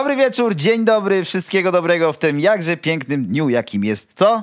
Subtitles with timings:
[0.00, 4.42] Dobry wieczór, dzień dobry, wszystkiego dobrego w tym jakże pięknym dniu, jakim jest co?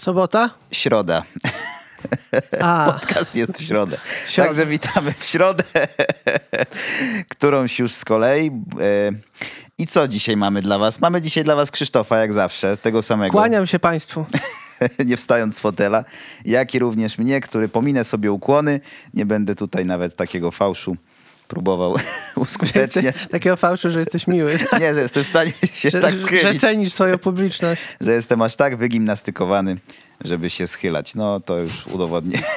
[0.00, 0.50] Sobota?
[0.72, 1.22] Środa.
[2.60, 3.96] A, Podcast jest w środę.
[4.26, 4.48] Środa.
[4.48, 5.64] Także witamy w środę,
[7.32, 8.46] którąś już z kolei.
[8.46, 8.52] E,
[9.78, 11.00] I co dzisiaj mamy dla was?
[11.00, 13.32] Mamy dzisiaj dla was Krzysztofa, jak zawsze, tego samego.
[13.32, 14.26] kłaniam się Państwu.
[15.06, 16.04] nie wstając z fotela,
[16.44, 18.80] jak i również mnie, który pominę sobie ukłony.
[19.14, 20.96] Nie będę tutaj nawet takiego fałszu
[21.48, 21.94] próbował
[22.36, 23.26] uskuteczniać.
[23.26, 24.58] Takiego fałszu, że jesteś miły.
[24.80, 27.82] Nie, że jestem w stanie się Że, tak że schylić, cenisz swoją publiczność.
[28.00, 29.76] że jestem aż tak wygimnastykowany,
[30.24, 31.14] żeby się schylać.
[31.14, 32.38] No to już udowodnię.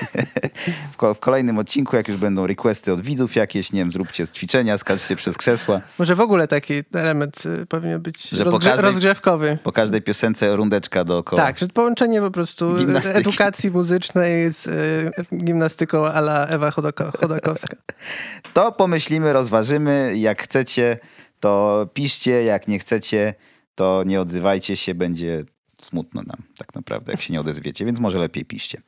[0.93, 4.25] W, ko- w kolejnym odcinku, jak już będą requesty od widzów jakieś, nie wiem, zróbcie
[4.25, 5.81] z ćwiczenia, skaczcie przez krzesła.
[5.99, 9.57] Może w ogóle taki element y, powinien być Że po rozgrze- każdej- rozgrzewkowy.
[9.63, 11.41] Po każdej piosence rundeczka dookoła.
[11.41, 13.19] Tak, że połączenie po prostu Gimnastyki.
[13.19, 17.77] edukacji muzycznej z y, gimnastyką ala Ewa Chodoko- Chodakowska.
[18.53, 20.13] To pomyślimy, rozważymy.
[20.17, 20.97] Jak chcecie,
[21.39, 22.43] to piszcie.
[22.43, 23.33] Jak nie chcecie,
[23.75, 24.95] to nie odzywajcie się.
[24.95, 25.43] Będzie
[25.85, 28.81] smutno nam tak naprawdę, jak się nie odezwiecie, więc może lepiej piszcie.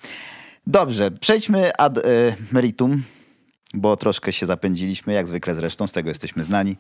[0.68, 2.02] Dobrze, przejdźmy ad e,
[2.52, 3.04] meritum,
[3.74, 6.78] bo troszkę się zapędziliśmy, jak zwykle zresztą, z tego jesteśmy znani,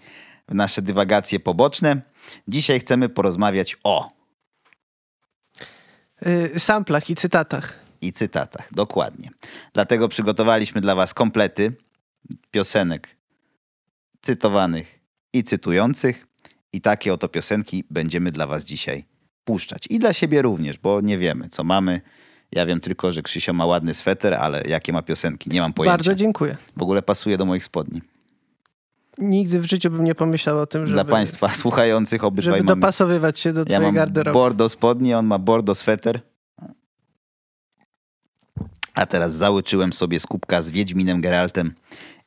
[0.50, 2.02] w nasze dywagacje poboczne.
[2.48, 4.24] Dzisiaj chcemy porozmawiać o
[6.28, 7.80] Y, samplach i cytatach.
[8.02, 9.30] i cytatach, dokładnie.
[9.74, 11.74] Dlatego przygotowaliśmy dla was komplety
[12.52, 13.16] piosenek
[14.22, 15.00] cytowanych
[15.34, 16.28] i cytujących
[16.74, 19.06] i takie oto piosenki będziemy dla was dzisiaj
[19.46, 19.88] puszczać.
[19.90, 22.02] I dla siebie również, bo nie wiemy, co mamy.
[22.52, 25.92] Ja wiem tylko, że Krzysio ma ładny sweter, ale jakie ma piosenki, nie mam pojęcia.
[25.98, 26.58] Bardzo dziękuję.
[26.78, 28.02] W ogóle pasuje do moich spodni.
[29.18, 32.82] Nigdy w życiu bym nie pomyślał o tym, żeby, Dla państwa słuchających obydwaj żeby mamy...
[32.82, 34.34] dopasowywać się do Ja twojej mam garderoby.
[34.34, 36.20] bordo spodnie, on ma bordo sweter.
[38.94, 41.74] A teraz załyczyłem sobie z kubka z Wiedźminem Geraltem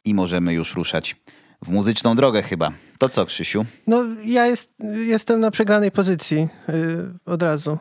[0.04, 1.16] i możemy już ruszać
[1.64, 2.72] w muzyczną drogę chyba.
[2.98, 3.64] To co, Krzysiu?
[3.86, 4.74] No, ja jest,
[5.06, 7.78] jestem na przegranej pozycji y, od razu.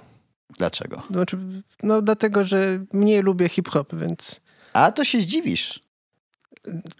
[0.58, 1.02] Dlaczego?
[1.12, 1.38] Znaczy,
[1.84, 4.42] no, dlatego, że mniej lubię hip-hop, więc
[4.74, 5.80] A to się zdziwisz.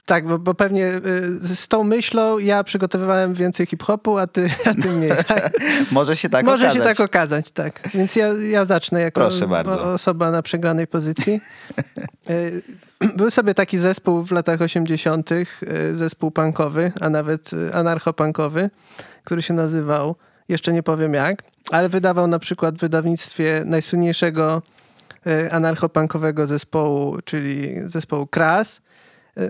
[0.06, 4.74] Tak, bo, bo pewnie y, z tą myślą ja przygotowywałem więcej hip-hopu, a ty, a
[4.74, 5.12] ty mniej.
[5.28, 5.52] Tak?
[5.92, 6.84] Może się tak Może okazać.
[6.84, 7.90] się tak okazać, tak.
[7.94, 9.30] Więc ja, ja zacznę jako
[9.94, 11.40] osoba na przegranej pozycji.
[12.30, 12.62] Y,
[13.18, 15.46] Był sobie taki zespół w latach 80., y,
[15.94, 18.70] zespół punkowy, a nawet anarcho-punkowy,
[19.24, 20.16] który się nazywał,
[20.50, 24.62] jeszcze nie powiem jak, ale wydawał na przykład w wydawnictwie najsłynniejszego
[25.52, 28.82] anarcho-punkowego zespołu, czyli zespołu Kras.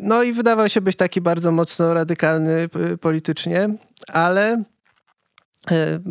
[0.02, 3.70] No i wydawał się być taki bardzo mocno radykalny y, politycznie,
[4.08, 4.64] ale
[5.72, 6.02] y,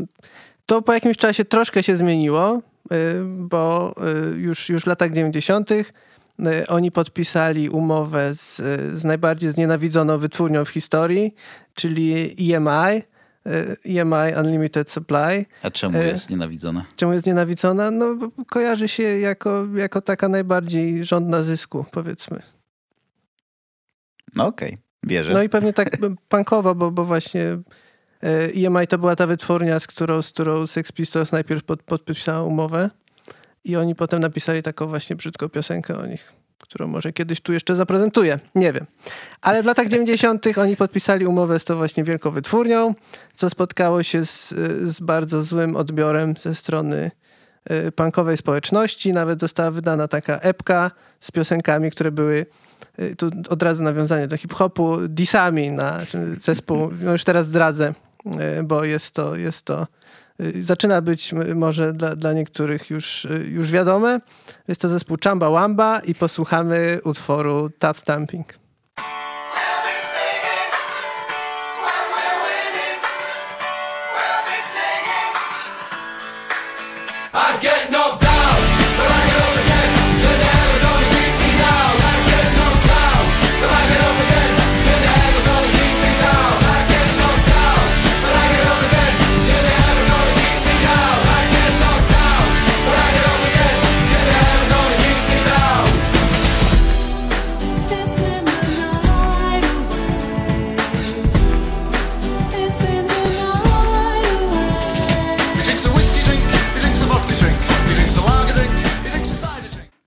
[0.67, 2.63] to po jakimś czasie troszkę się zmieniło,
[2.93, 3.95] y, bo
[4.37, 5.71] już, już w latach 90.
[5.71, 5.85] y,
[6.69, 8.57] oni podpisali umowę z,
[8.99, 11.35] z najbardziej znienawidzoną wytwórnią w historii,
[11.75, 13.03] czyli EMI,
[13.85, 15.47] EMI Unlimited Supply.
[15.63, 16.85] A czemu jest nienawidzona?
[16.97, 17.91] Czemu jest nienawidzona?
[17.91, 18.17] No,
[18.51, 22.54] kojarzy się jako, jako taka najbardziej żądna zysku, powiedzmy.
[24.37, 25.33] No okej, wierzę.
[25.33, 25.91] No i pewnie tak
[26.29, 27.43] punkowo, bo, bo właśnie
[28.23, 32.43] e, EMI to była ta wytwórnia, z którą, z którą Sex Pistols najpierw pod, podpisała
[32.43, 32.91] umowę
[33.65, 37.77] i oni potem napisali taką właśnie brzydką piosenkę o nich, którą może kiedyś tu jeszcze
[37.77, 38.39] zaprezentuję.
[38.55, 38.87] Nie wiem.
[39.41, 40.47] Ale w latach 90.
[40.59, 42.95] oni podpisali umowę z tą właśnie wielką wytwórnią,
[43.35, 44.49] co spotkało się z,
[44.81, 47.11] z bardzo złym odbiorem ze strony
[47.65, 49.13] e, punkowej społeczności.
[49.13, 50.91] Nawet została wydana taka epka
[51.21, 52.47] z piosenkami, które były
[53.19, 56.01] tu od razu nawiązanie do hip-hopu, disami na
[56.41, 57.95] zespół, no już teraz zdradzę,
[58.61, 59.87] y, bo jest to, jest to
[60.41, 64.21] y, zaczyna być może dla, dla niektórych już, y, już wiadome.
[64.69, 68.55] Jest to zespół Chamba Wamba i posłuchamy utworu Tap Stamping.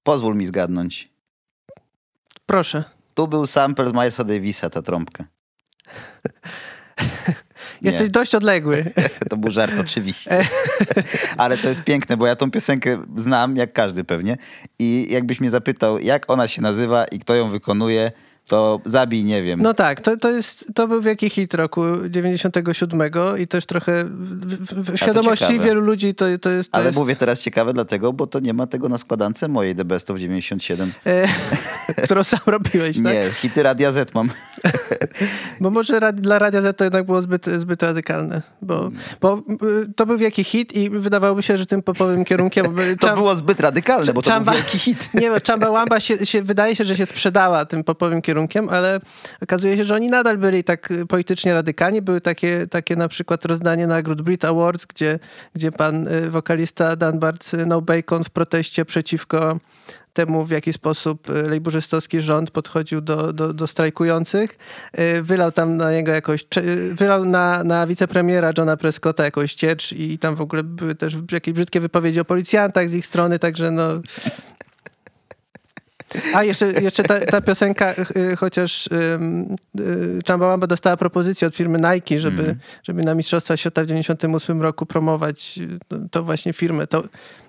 [0.08, 1.10] Pozwól mi zgadnąć.
[2.46, 2.84] Proszę.
[3.14, 5.26] Tu był sample z Milesa Davisa, ta trąbka.
[7.82, 7.92] Nie.
[7.92, 8.86] Jesteś dość odległy.
[9.30, 10.46] To był żart oczywiście.
[11.38, 14.38] Ale to jest piękne, bo ja tą piosenkę znam, jak każdy pewnie.
[14.80, 18.12] I jakbyś mnie zapytał, jak ona się nazywa i kto ją wykonuje,
[18.48, 19.62] To zabij, nie wiem.
[19.62, 23.02] No tak, to, to, jest, to był wielki hit roku 97
[23.40, 26.72] i też trochę w, w, świadomości wielu ludzi to, to jest...
[26.72, 29.76] To Ale jest, mówię teraz ciekawe dlatego, bo to nie ma tego na składance mojej
[29.76, 30.94] The Best of 97.
[31.06, 31.28] E,
[32.04, 33.06] którą sam robiłeś, tak?
[33.06, 34.30] Nie, hity Radia Z mam.
[35.62, 38.92] Bo może rad, dla Radia Z to jednak było zbyt, zbyt radykalne, bo,
[39.22, 42.66] bo y, to był wielki hit i wydawałoby się, że tym popowym kierunkiem...
[43.00, 45.14] To było zbyt radykalne, bo to Chamba- był wielki hit.
[45.14, 48.37] Nie, bo Chamba Wamba się, się wydaje się, że się sprzedała tym popowym kierunkiem,
[48.70, 49.00] ale
[49.44, 52.02] okazuje się, że oni nadal byli tak politycznie radykalni.
[52.02, 55.20] Były takie, takie na przykład rozdanie nagród Brit Awards, gdzie,
[55.56, 59.60] gdzie pan y, wokalista Dan Bart No Bacon w proteście przeciwko
[60.14, 64.58] temu, w jaki sposób y, lejburzystowski rząd podchodził do, do, do strajkujących.
[65.22, 66.46] Wylał tam na niego jakoś,
[66.92, 71.54] wylał na, na wicepremiera Johna Prescotta jakąś ciecz i tam w ogóle były też jakieś
[71.54, 73.88] brzydkie wypowiedzi o policjantach z ich strony, także no...
[76.34, 77.94] A jeszcze, jeszcze ta, ta piosenka,
[78.32, 82.60] y, chociaż ym, y, Chumbawamba dostała propozycję od firmy Nike, żeby, Mhm.
[82.84, 85.60] żeby na Mistrzostwa Świata w 98 roku promować
[85.94, 87.04] y, to, właśnie firmę, to,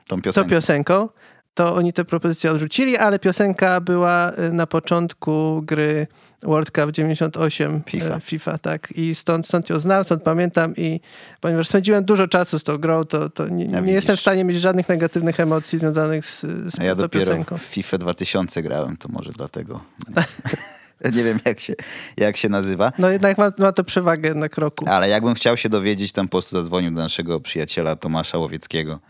[0.09, 1.09] Tą to piosenką,
[1.59, 6.07] to oni tę propozycję odrzucili, ale piosenka była y, na początku gry
[6.43, 8.17] World Cup 98 FIFA.
[8.17, 8.89] y, FIFA tak.
[8.97, 11.01] I stąd, stąd ją znam, stąd pamiętam i
[11.41, 14.45] ponieważ spędziłem dużo czasu z tą grą, to, to nie, A nie jestem w stanie
[14.45, 17.59] mieć żadnych negatywnych emocji związanych z, z A ja tą dopiero piosenką.
[17.59, 19.81] w FIFA 2000 grałem, to może dlatego.
[21.17, 21.75] nie wiem, jak się,
[22.17, 22.93] jak się nazywa.
[22.99, 24.85] No jednak ma, ma to przewagę na kroku.
[24.89, 29.01] Ale jakbym chciał się dowiedzieć, tam po prostu zadzwonił do naszego przyjaciela Tomasza Łowieckiego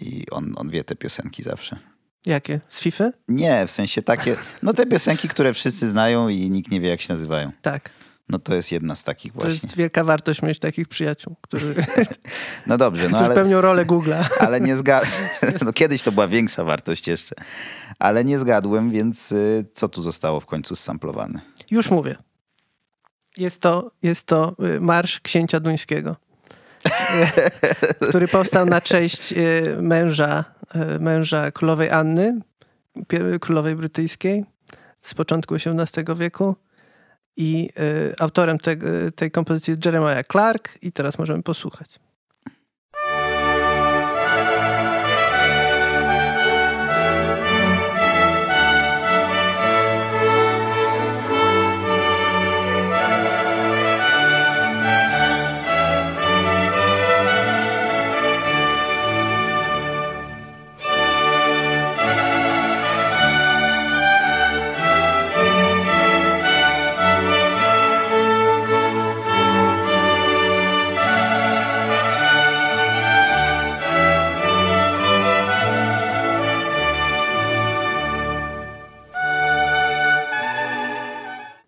[0.00, 1.91] i on, on wie te piosenki zawsze.
[2.26, 2.60] Jakie?
[2.68, 3.10] Z FIFA?
[3.28, 7.00] Nie, w sensie takie, no te piosenki, które wszyscy znają i nikt nie wie, jak
[7.00, 7.52] się nazywają.
[7.62, 7.90] Tak.
[8.28, 9.60] No to jest jedna z takich To właśnie.
[9.62, 11.74] jest wielka wartość mieć takich przyjaciół, którzy,
[12.66, 14.24] No dobrze, no którzy ale, pełnią rolę Google'a.
[14.46, 15.12] ale nie zgadłem.
[15.64, 17.34] No kiedyś to była większa wartość jeszcze.
[17.98, 21.40] Ale nie zgadłem, więc y, co tu zostało w końcu samplowane?
[21.70, 22.16] Już mówię.
[23.36, 26.16] Jest to, jest to y, Marsz Księcia Duńskiego,
[28.08, 30.44] który powstał na cześć y, męża,
[31.00, 32.40] męża królowej Anny,
[33.40, 34.44] królowej brytyjskiej
[35.02, 36.56] z początku XVIII wieku.
[37.36, 37.68] I
[38.10, 38.76] y, autorem te,
[39.16, 41.98] tej kompozycji jest Jeremiah Clark i teraz możemy posłuchać.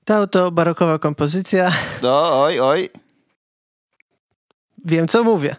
[0.05, 1.73] Ta oto barokowa kompozycja.
[2.03, 2.89] No, oj, oj.
[4.85, 5.57] Wiem, co mówię.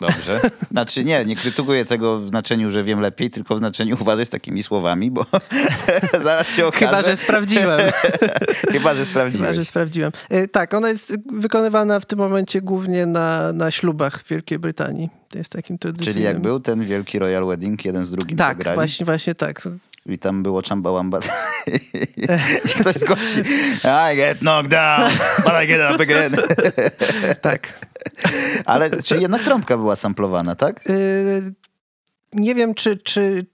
[0.00, 0.40] Dobrze.
[0.70, 4.30] Znaczy nie, nie krytykuję tego w znaczeniu, że wiem lepiej, tylko w znaczeniu uważaj z
[4.30, 5.26] takimi słowami, bo
[6.22, 6.86] zaraz się okaże.
[6.86, 7.80] Chyba, że sprawdziłem.
[8.72, 9.56] Chyba, że Chyba, sprawdziłeś.
[9.56, 10.12] że sprawdziłem.
[10.52, 15.08] Tak, ona jest wykonywana w tym momencie głównie na, na ślubach w Wielkiej Brytanii.
[15.28, 16.14] To jest takim tradycyjnym...
[16.14, 19.62] Czyli jak był ten wielki Royal Wedding, jeden z drugim Tak, właśnie, właśnie tak.
[20.06, 21.20] I tam było Chamba Wamba
[22.64, 23.40] i ktoś z gości
[24.12, 25.10] I get knocked down,
[25.44, 26.36] but I get up again.
[27.40, 27.86] tak.
[28.66, 30.80] Ale czy jednak trąbka była samplowana, tak?
[30.90, 30.92] E,
[32.32, 33.46] Nie wiem, czy, czy,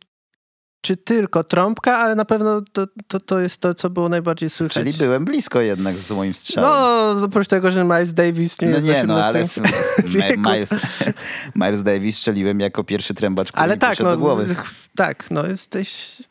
[0.81, 4.75] czy tylko trąbka, ale na pewno to, to, to jest to, co było najbardziej słychać.
[4.75, 6.71] Czyli byłem blisko jednak z moim strzałem.
[6.71, 9.47] No, oprócz tego, że Miles Davis nie No jest nie, no ale
[10.37, 10.71] Miles,
[11.55, 14.57] Miles Davis strzeliłem jako pierwszy trębacz, który Ale mi tak, no, do głowy.
[14.97, 16.23] tak, no jesteś...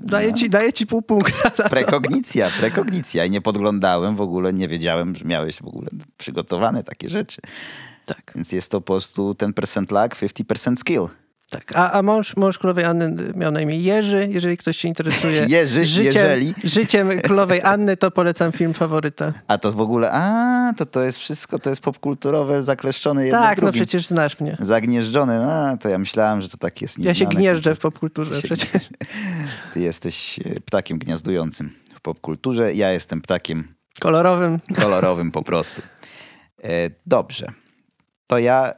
[0.00, 1.68] Daję, ci, daję ci pół punkta za.
[1.68, 3.24] Prekognicja, prekognicja.
[3.24, 5.88] I nie podglądałem w ogóle, nie wiedziałem, że miałeś w ogóle
[6.18, 7.40] przygotowane takie rzeczy.
[8.06, 11.06] Tak, Więc jest to po prostu 10% luck, 50% skill.
[11.50, 11.72] Tak.
[11.76, 14.28] A, a mąż, mąż królowej Anny miał na imię Jerzy.
[14.30, 16.54] Jeżeli ktoś się interesuje Jerzy, życiem, jeżeli.
[16.64, 19.32] życiem królowej Anny, to polecam film faworyta.
[19.48, 23.58] A to w ogóle, a to to jest wszystko, to jest popkulturowe, zakleszczone jedno tak,
[23.58, 23.82] no drugim.
[23.82, 24.56] przecież znasz mnie.
[24.60, 27.34] Zagnieżdżone, a to ja myślałem, że to tak jest Ja się nieznane.
[27.40, 28.88] gnieżdżę w popkulturze przecież.
[29.72, 34.58] Ty jesteś e, ptakiem gniazdującym w popkulturze, ja jestem ptakiem Kolorowym.
[34.76, 35.82] kolorowym po prostu.
[36.64, 36.68] E,
[37.06, 37.46] Dobrze.
[38.26, 38.72] To ja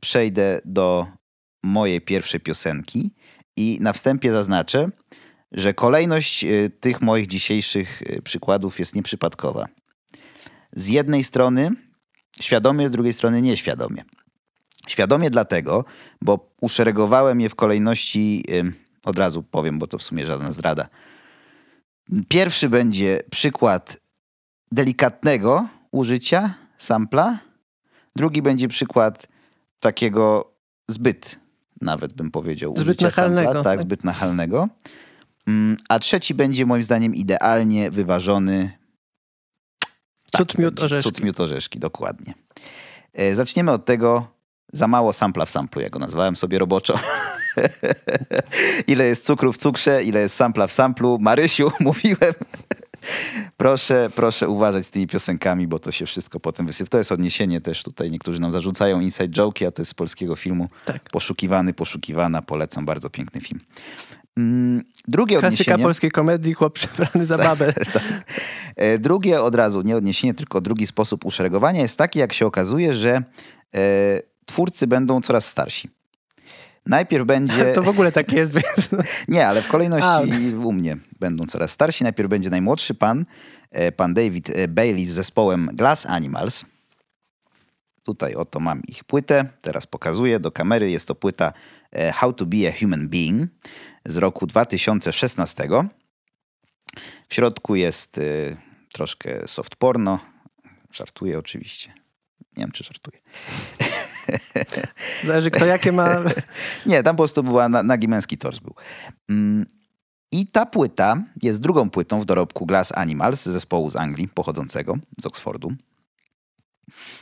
[0.00, 1.06] przejdę do
[1.62, 3.10] mojej pierwszej piosenki
[3.56, 4.86] i na wstępie zaznaczę,
[5.52, 9.66] że kolejność e, tych moich dzisiejszych e, przykładów jest nieprzypadkowa.
[10.72, 11.70] Z jednej strony
[12.40, 14.02] świadomie, z drugiej strony nieświadomie.
[14.88, 15.84] Świadomie dlatego,
[16.22, 20.88] bo uszeregowałem je w kolejności, ym, od razu powiem, bo to w sumie żadna zdrada.
[22.28, 24.00] Pierwszy będzie przykład
[24.72, 27.38] delikatnego użycia sampla.
[28.16, 29.26] Drugi będzie przykład
[29.80, 30.52] takiego
[30.88, 31.38] zbyt,
[31.82, 33.62] nawet bym powiedział, Zbyt nachalnego, sampla.
[33.62, 33.80] Tak, tak.
[33.80, 34.68] zbyt nachalnego.
[35.46, 38.70] Mm, A trzeci będzie moim zdaniem idealnie wyważony.
[40.36, 41.04] Cud miód orzeszki.
[41.04, 42.34] Cud miód orzeszki, dokładnie.
[43.12, 44.26] E, Zaczniemy od tego
[44.72, 46.98] za mało sampla w samplu, jak go nazwałem sobie roboczo.
[48.86, 51.18] ile jest cukru w cukrze, ile jest sampla w samplu.
[51.20, 52.34] Marysiu, mówiłem.
[53.56, 56.88] Proszę, proszę uważać z tymi piosenkami, bo to się wszystko potem wysyp.
[56.88, 58.10] To jest odniesienie też tutaj.
[58.10, 60.68] Niektórzy nam zarzucają inside joke, a to jest z polskiego filmu.
[60.84, 61.02] Tak.
[61.10, 62.42] Poszukiwany, poszukiwana.
[62.42, 63.60] Polecam, bardzo piękny film.
[64.36, 65.76] Mm, Drugie Klasyka odniesienie...
[65.76, 65.82] Tak.
[65.82, 67.72] polskiej komedii, chłop przebrany za babę.
[68.76, 72.94] E, Drugie od razu, nie odniesienie, tylko drugi sposób uszeregowania jest taki, jak się okazuje,
[72.94, 73.22] że
[73.74, 75.88] e, twórcy będą coraz starsi.
[76.86, 77.72] Najpierw będzie...
[77.74, 78.90] To w ogóle tak jest, więc...
[79.28, 80.20] Nie, ale w kolejności A.
[80.64, 82.04] u mnie będą coraz starsi.
[82.04, 83.24] Najpierw będzie najmłodszy pan,
[83.70, 86.64] e, pan David e, Bailey z zespołem Glass Animals.
[88.02, 90.90] Tutaj oto mam ich płytę, teraz pokazuję do kamery.
[90.90, 91.52] Jest to płyta
[91.92, 93.50] e, How to be a Human Being
[94.04, 95.68] z roku 2016.
[97.28, 98.20] W środku jest
[98.92, 100.18] troszkę soft porno.
[100.92, 101.92] Żartuję oczywiście.
[102.56, 103.18] Nie wiem, czy żartuję.
[105.24, 106.08] Zależy kto jakie ma...
[106.86, 108.74] Nie, tam po prostu była na, nagi męski tors był.
[109.30, 109.66] Mm,
[110.32, 115.26] I ta płyta jest drugą płytą w dorobku Glass Animals, zespołu z Anglii, pochodzącego z
[115.26, 115.72] Oxfordu.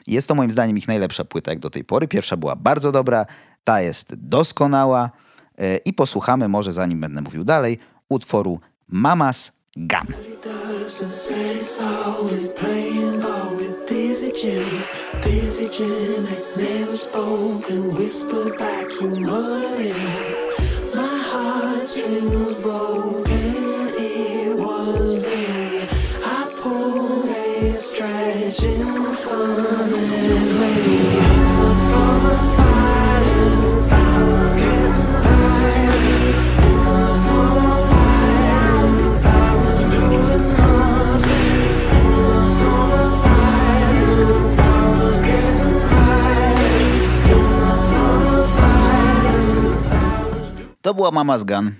[0.07, 2.09] Jest to moim zdaniem ich najlepsza płyta jak do tej pory.
[2.09, 3.26] Pierwsza była bardzo dobra,
[3.64, 5.11] ta jest doskonała
[5.59, 7.78] e, i posłuchamy może, zanim będę mówił dalej,
[8.09, 8.61] utworu
[8.92, 10.30] Mama's Gun.
[10.99, 14.83] And said it's all in playing ball with Dizzy Jim.
[15.23, 19.95] Dizzy Jim had never spoken, whispered back, you muttered in.
[20.93, 25.89] My heartstring was broken, it was me.
[26.25, 30.75] I pulled a stretch in fun and me.
[31.19, 33.10] In the summer silence,
[50.83, 51.73] To była Mama's Gun.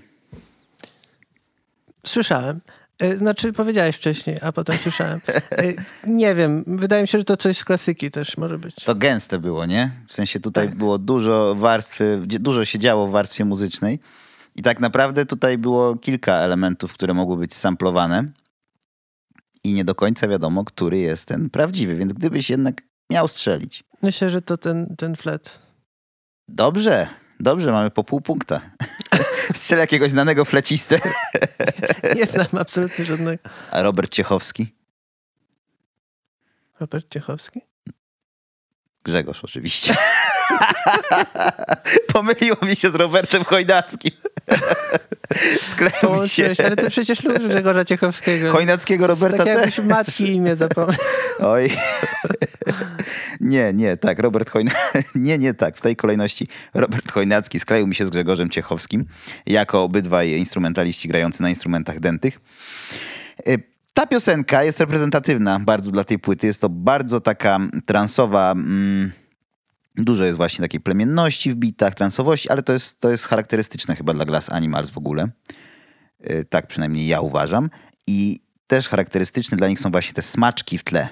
[2.05, 2.61] Słyszałem.
[2.99, 5.19] E, Znaczy, powiedziałeś wcześniej, a potem słyszałem.
[5.51, 5.73] E,
[6.07, 8.75] Nie wiem, wydaje mi się, że to coś z klasyki też może być.
[8.75, 9.91] To gęste było, nie?
[10.07, 10.75] W sensie tutaj Tak.
[10.77, 13.99] było dużo warstwy, dużo się działo w warstwie muzycznej.
[14.55, 18.23] I tak naprawdę tutaj było kilka elementów, które mogły być samplowane.
[19.63, 21.95] I nie do końca wiadomo, który jest ten prawdziwy.
[21.95, 22.81] Więc gdybyś jednak
[23.11, 23.83] miał strzelić.
[24.01, 25.59] Myślę, że to ten, ten flet.
[26.47, 27.07] Dobrze,
[27.41, 28.61] dobrze, mamy po pół punkta.
[29.53, 30.99] Strzel jakiegoś znanego flecistę.
[32.15, 33.43] Nie znam absolutnie żadnego.
[33.71, 34.75] A Robert Ciechowski?
[36.79, 37.61] Robert Ciechowski?
[39.03, 39.95] Grzegorz oczywiście.
[42.13, 44.11] Pomyliło mi się z Robertem Chojnackim.
[45.71, 46.51] Skleił mi się.
[46.65, 48.51] Ale ty przecież lubisz Grzegorza Ciechowskiego.
[48.51, 49.55] Chojnackiego Roberta tak też.
[49.55, 50.97] jakbyś matki imię zapomniał.
[51.39, 51.71] Oj.
[53.39, 54.79] Nie, nie, tak, Robert Chojnacki.
[55.15, 59.05] Nie, nie tak, w tej kolejności Robert Chojnacki skleił mi się z Grzegorzem Ciechowskim,
[59.45, 62.39] jako obydwaj instrumentaliści grający na instrumentach dętych.
[63.47, 63.63] Y,
[63.93, 66.47] Ta piosenka jest reprezentatywna bardzo dla tej płyty.
[66.47, 68.51] Jest to bardzo taka transowa.
[68.51, 69.11] Mm,
[69.95, 74.13] dużo jest właśnie takiej plemienności w bitach, transowości, ale to jest, to jest charakterystyczne chyba
[74.13, 75.29] dla Glass Animals w ogóle.
[76.29, 77.69] Y, Tak przynajmniej ja uważam.
[78.07, 81.09] I też charakterystyczne dla nich są właśnie te smaczki w tle.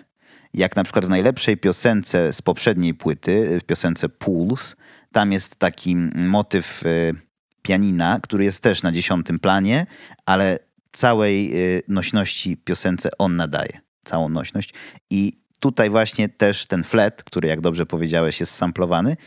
[0.54, 4.76] Jak na przykład w najlepszej piosence z poprzedniej płyty, y, piosence Pools,
[5.12, 7.14] tam jest taki motyw y,
[7.62, 9.86] pianina, który jest też na dziesiątym planie,
[10.26, 10.60] ale
[10.92, 11.54] całej
[11.88, 13.80] nośności piosence on nadaje.
[14.06, 14.74] Całą nośność.
[15.10, 19.18] I tutaj właśnie też ten flet, który jak dobrze powiedziałeś jest samplowany,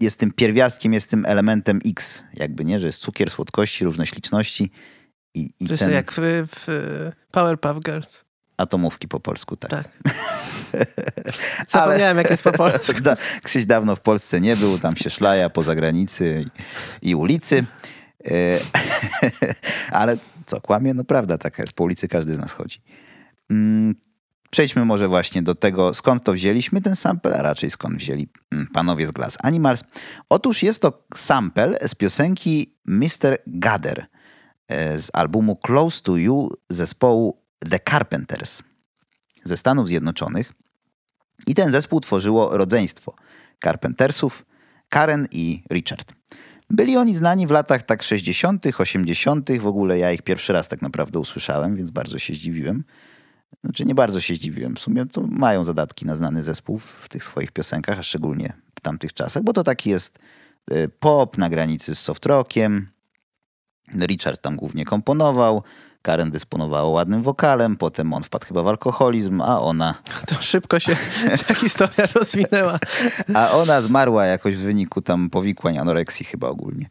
[0.00, 4.70] jest tym pierwiastkiem, jest tym elementem X, jakby nie, że jest cukier, słodkości, różne śliczności
[5.34, 6.66] i, i To jest ten jak w, w
[7.30, 8.24] Powerpuff Girls.
[8.56, 9.70] atomówki po polsku, tak.
[9.70, 9.88] Tak.
[11.68, 13.00] Zapomniałem, jak jest po polsku.
[13.00, 16.44] Da, Krzyś dawno w Polsce nie był, tam się szlaja po zagranicy
[17.02, 17.64] i, i ulicy.
[18.24, 18.30] E,
[20.00, 20.94] Ale co, kłamie?
[20.94, 22.80] No prawda taka jest, po ulicy każdy z nas chodzi.
[24.50, 28.66] Przejdźmy może właśnie do tego, skąd to wzięliśmy ten sample, a raczej skąd wzięli mm,
[28.66, 29.84] panowie z Glass Animals.
[30.28, 33.38] Otóż jest to sample z piosenki Mr.
[33.46, 34.06] Gather
[34.68, 38.62] e, z albumu Close to You zespołu The Carpenters
[39.44, 40.52] ze Stanów Zjednoczonych.
[41.46, 43.14] I ten zespół tworzyło rodzeństwo
[43.64, 44.44] Carpentersów,
[44.88, 46.12] Karen i Richard.
[46.70, 50.82] Byli oni znani w latach tak 60., 80., w ogóle ja ich pierwszy raz tak
[50.82, 52.84] naprawdę usłyszałem, więc bardzo się zdziwiłem.
[53.64, 54.76] Znaczy nie bardzo się zdziwiłem.
[54.76, 58.80] W sumie to mają zadatki na znany zespół w tych swoich piosenkach, a szczególnie w
[58.80, 60.18] tamtych czasach, bo to taki jest
[60.70, 62.88] e, pop na granicy z soft rockiem.
[64.06, 65.62] Richard tam głównie komponował,
[66.02, 69.94] Karen dysponowała ładnym wokalem, potem on wpadł chyba w alkoholizm, a ona,
[70.28, 70.96] To szybko się
[71.46, 72.78] ta historia rozwinęła.
[73.34, 76.86] a ona zmarła jakoś w wyniku tam powikłań, anoreksji chyba ogólnie.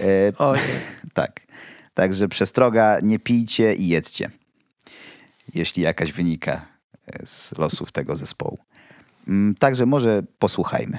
[0.00, 0.58] E, Oj,
[1.14, 1.40] tak.
[1.94, 4.30] Także przestroga, nie pijcie i jedzcie.
[5.54, 6.66] Jeśli jakaś wynika
[7.06, 8.58] e, z losów tego zespołu.
[9.28, 10.98] Mm, Także może posłuchajmy.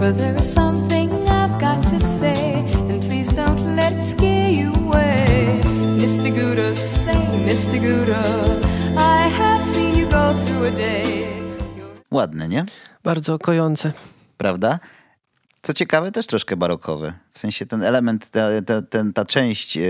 [0.00, 4.72] For there is something I've got to say, and please don't let it scare you
[4.72, 5.60] away.
[6.00, 6.32] Mr.
[6.32, 7.76] Gouda, say, Mr.
[7.76, 8.22] Gouda,
[8.96, 11.26] I have seen you go through a day.
[12.10, 12.64] Ładne, nie?
[13.04, 13.92] bardzo kojące.
[14.36, 14.78] Prawda?
[15.62, 17.12] Co ciekawe, też troszkę barokowe.
[17.32, 19.82] W sensie ten element, ta, ta, ten, ta część, e,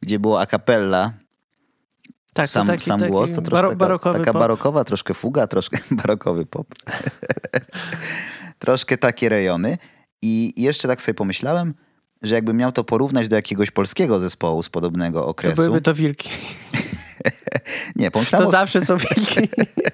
[0.00, 1.12] gdzie było a cappella,
[2.32, 5.46] Tak, sam, taki, sam taki głos, to troszkę baro, taka, barokowy taka barokowa, troszkę fuga,
[5.46, 6.66] troszkę barokowy pop.
[8.64, 9.78] troszkę takie rejony.
[10.22, 11.74] I jeszcze tak sobie pomyślałem,
[12.22, 15.56] że jakbym miał to porównać do jakiegoś polskiego zespołu z podobnego To okresu.
[15.56, 16.30] byłyby to wilki.
[17.96, 19.40] Nie, pomyślałem, To o, zawsze są wilki.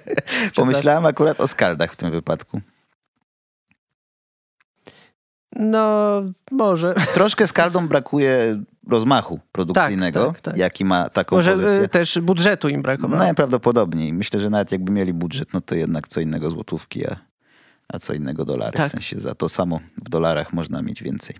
[0.55, 2.61] pomyślałem akurat o skaldach w tym wypadku.
[5.55, 6.93] No, może.
[7.13, 10.57] Troszkę skaldom brakuje rozmachu produkcyjnego, Tak, tak, tak.
[10.57, 11.83] jaki ma taką Może pozycję.
[11.83, 13.23] y, też budżetu im brakowało.
[13.23, 14.13] Najprawdopodobniej.
[14.13, 17.15] Myślę, że nawet jakby mieli budżet, no to jednak co innego złotówki, a,
[17.93, 18.77] a co innego dolary.
[18.77, 18.89] Tak.
[18.89, 21.35] W sensie za to samo w dolarach można mieć więcej.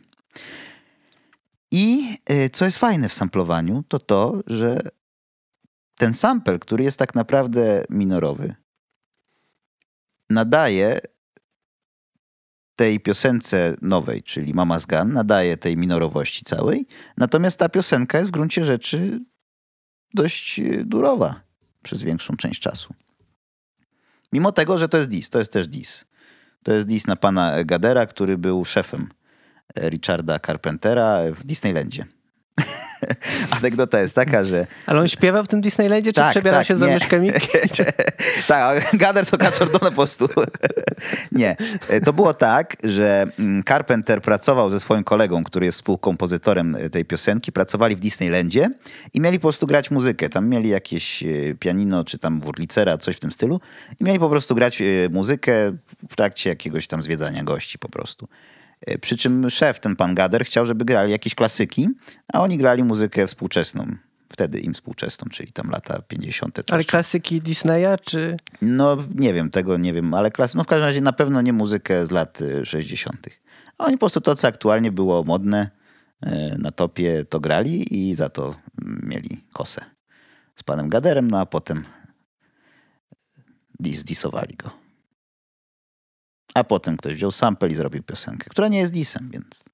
[1.71, 4.79] I y, co jest fajne w samplowaniu, to to, że
[5.95, 8.55] ten sample, który jest tak naprawdę minorowy,
[10.29, 11.01] nadaje
[12.75, 16.87] tej piosence nowej, czyli Mama's Gun, nadaje tej minorowości całej,
[17.17, 19.19] natomiast ta piosenka jest w gruncie rzeczy
[20.13, 21.41] dość y, durowa
[21.83, 22.93] przez większą część czasu.
[24.33, 26.05] Mimo tego, że to jest dis, to jest też dis.
[26.63, 29.09] To jest dis na pana Gadera, który był szefem
[29.77, 32.05] Richarda Carpentera w Disneylandzie.
[33.59, 36.75] Anegdota jest taka, że Ale on śpiewał w tym Disneylandzie, czy Tak, przebierał tak, się
[36.75, 37.21] za myszkę
[38.47, 40.29] tak, Gader to kaczordona po prostu.
[41.31, 41.55] Nie,
[41.89, 46.89] E, to było tak, że mm, Carpenter pracował ze swoim kolegą, który jest współkompozytorem e,
[46.89, 48.69] tej piosenki, pracowali w Disneylandzie
[49.13, 50.29] i mieli po prostu grać muzykę.
[50.29, 51.27] Tam mieli jakieś e,
[51.59, 53.59] pianino, czy tam wurlicera, coś w tym stylu
[53.99, 55.53] i mieli po prostu grać muzykę
[56.09, 58.27] w trakcie jakiegoś tam zwiedzania gości po prostu.
[58.81, 61.89] E, Przy czym szef, ten pan Gader, chciał, żeby grali jakieś klasyki,
[62.33, 63.95] a oni grali muzykę współczesną.
[64.29, 66.57] Wtedy im współczesną, czyli tam lata 50.
[66.57, 66.89] Ale troszkę.
[66.89, 68.37] klasyki Disneya, czy...
[68.61, 70.55] No nie wiem, tego nie wiem, ale klas...
[70.55, 73.27] no w każdym razie na pewno nie muzykę z lat y, 60.
[73.77, 75.69] A oni po prostu to, co aktualnie było modne
[76.25, 79.85] y, na topie, to grali i za to mm, mieli kosę
[80.55, 81.85] z panem Gaderem, no a potem
[83.79, 84.80] dis, disowali go.
[86.53, 89.65] A potem ktoś wziął sample i zrobił piosenkę, która nie jest disem, więc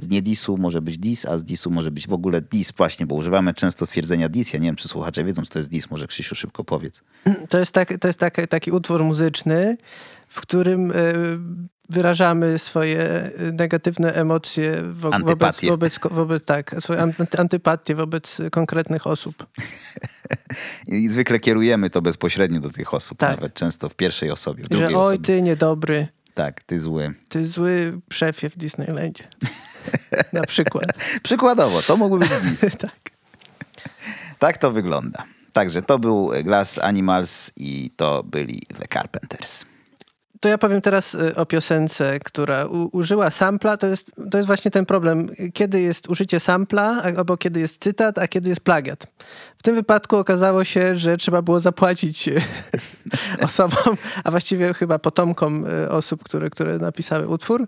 [0.00, 3.06] z nie disu może być dis, a z disu może być w ogóle dis właśnie,
[3.06, 4.52] bo używamy często stwierdzenia dis.
[4.52, 5.90] Ja nie wiem, czy słuchacze wiedzą, co to jest dis.
[5.90, 7.02] Może Krzysiu szybko powiedz.
[7.48, 9.76] To jest, tak, to jest tak, taki utwór muzyczny,
[10.28, 10.94] w którym y,
[11.88, 19.06] wyrażamy swoje y, negatywne emocje wo, wobec, wobec, wobec, tak, swoje anty- antypatie wobec konkretnych
[19.06, 19.46] osób.
[20.88, 23.30] I zwykle kierujemy to bezpośrednio do tych osób, Tak.
[23.30, 25.18] nawet często w pierwszej osobie, w Że drugiej oj, osobie.
[25.18, 27.14] ty niedobry, Tak, ty zły.
[27.28, 29.24] ty zły szefie w Disneylandzie.
[30.32, 30.84] Na przykład.
[31.22, 32.76] Przykładowo, to mógłby być dis.
[32.76, 33.10] tak.
[34.38, 35.24] Tak to wygląda.
[35.52, 39.64] Także to był Glass Animals i to byli The Carpenters.
[40.40, 43.76] To ja powiem teraz y, o piosence, która u, użyła sampla.
[43.76, 45.28] To jest, to jest właśnie ten problem.
[45.52, 49.06] Kiedy jest użycie sampla, albo kiedy jest cytat, a kiedy jest plagiat.
[49.58, 52.40] W tym wypadku okazało się, że trzeba było zapłacić y,
[53.46, 57.66] osobom, a właściwie chyba potomkom e, osób, które, które napisały utwór.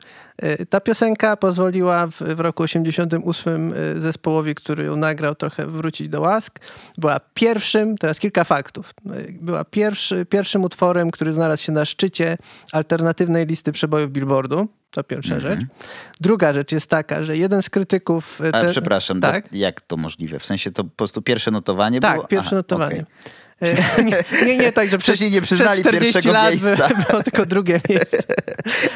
[0.71, 6.21] Ta piosenka pozwoliła w, w roku 88 e, zespołowi, który ją nagrał, trochę wrócić do
[6.21, 6.59] łask.
[6.99, 8.95] Była pierwszym, teraz kilka faktów,
[9.31, 12.39] była pierwszy, pierwszym utworem, który znalazł się na szczycie
[12.73, 14.69] alternatywnej listy przebojów Billboardu.
[14.91, 15.61] To pierwsza rzecz.
[16.21, 18.41] Druga rzecz jest taka, że jeden z krytyków...
[18.41, 19.53] e, Ale te- przepraszam, do- tak?
[19.53, 20.39] jak to możliwe?
[20.39, 22.27] W sensie to po prostu pierwsze notowanie Tak, było?
[22.27, 22.93] pierwsze Aha, notowanie.
[22.95, 23.07] okej.
[23.99, 26.89] E, Nie, nie, nie tak, że Wcześniej przez, nie przyznali przez 40 pierwszego lat miejsca.
[26.89, 28.19] by- było tylko drugie miejsce.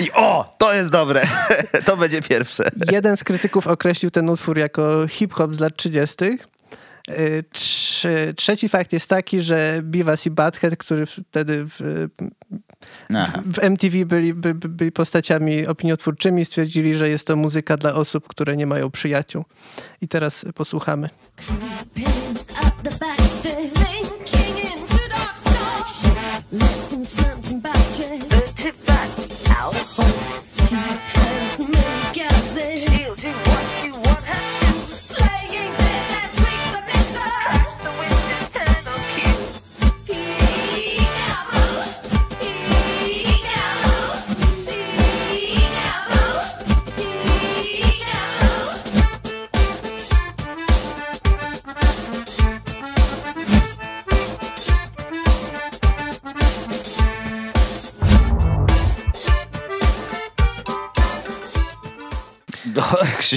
[0.01, 1.27] I o, to jest dobre.
[1.87, 2.65] to będzie pierwsze.
[2.93, 6.15] Jeden z krytyków określił ten utwór jako hip-hop z lat 30.
[6.25, 11.67] E, Trze- Trzeci fakt jest taki, że Beavis i Butthead, którzy wtedy
[13.15, 13.43] Aha.
[13.47, 18.29] w MTV byli, by, by- byli postaciami opiniotwórczymi, stwierdzili, że jest to muzyka dla osób,
[18.29, 19.45] które nie mają przyjaciół.
[20.01, 21.09] I teraz posłuchamy.
[22.63, 23.77] up the backstairs.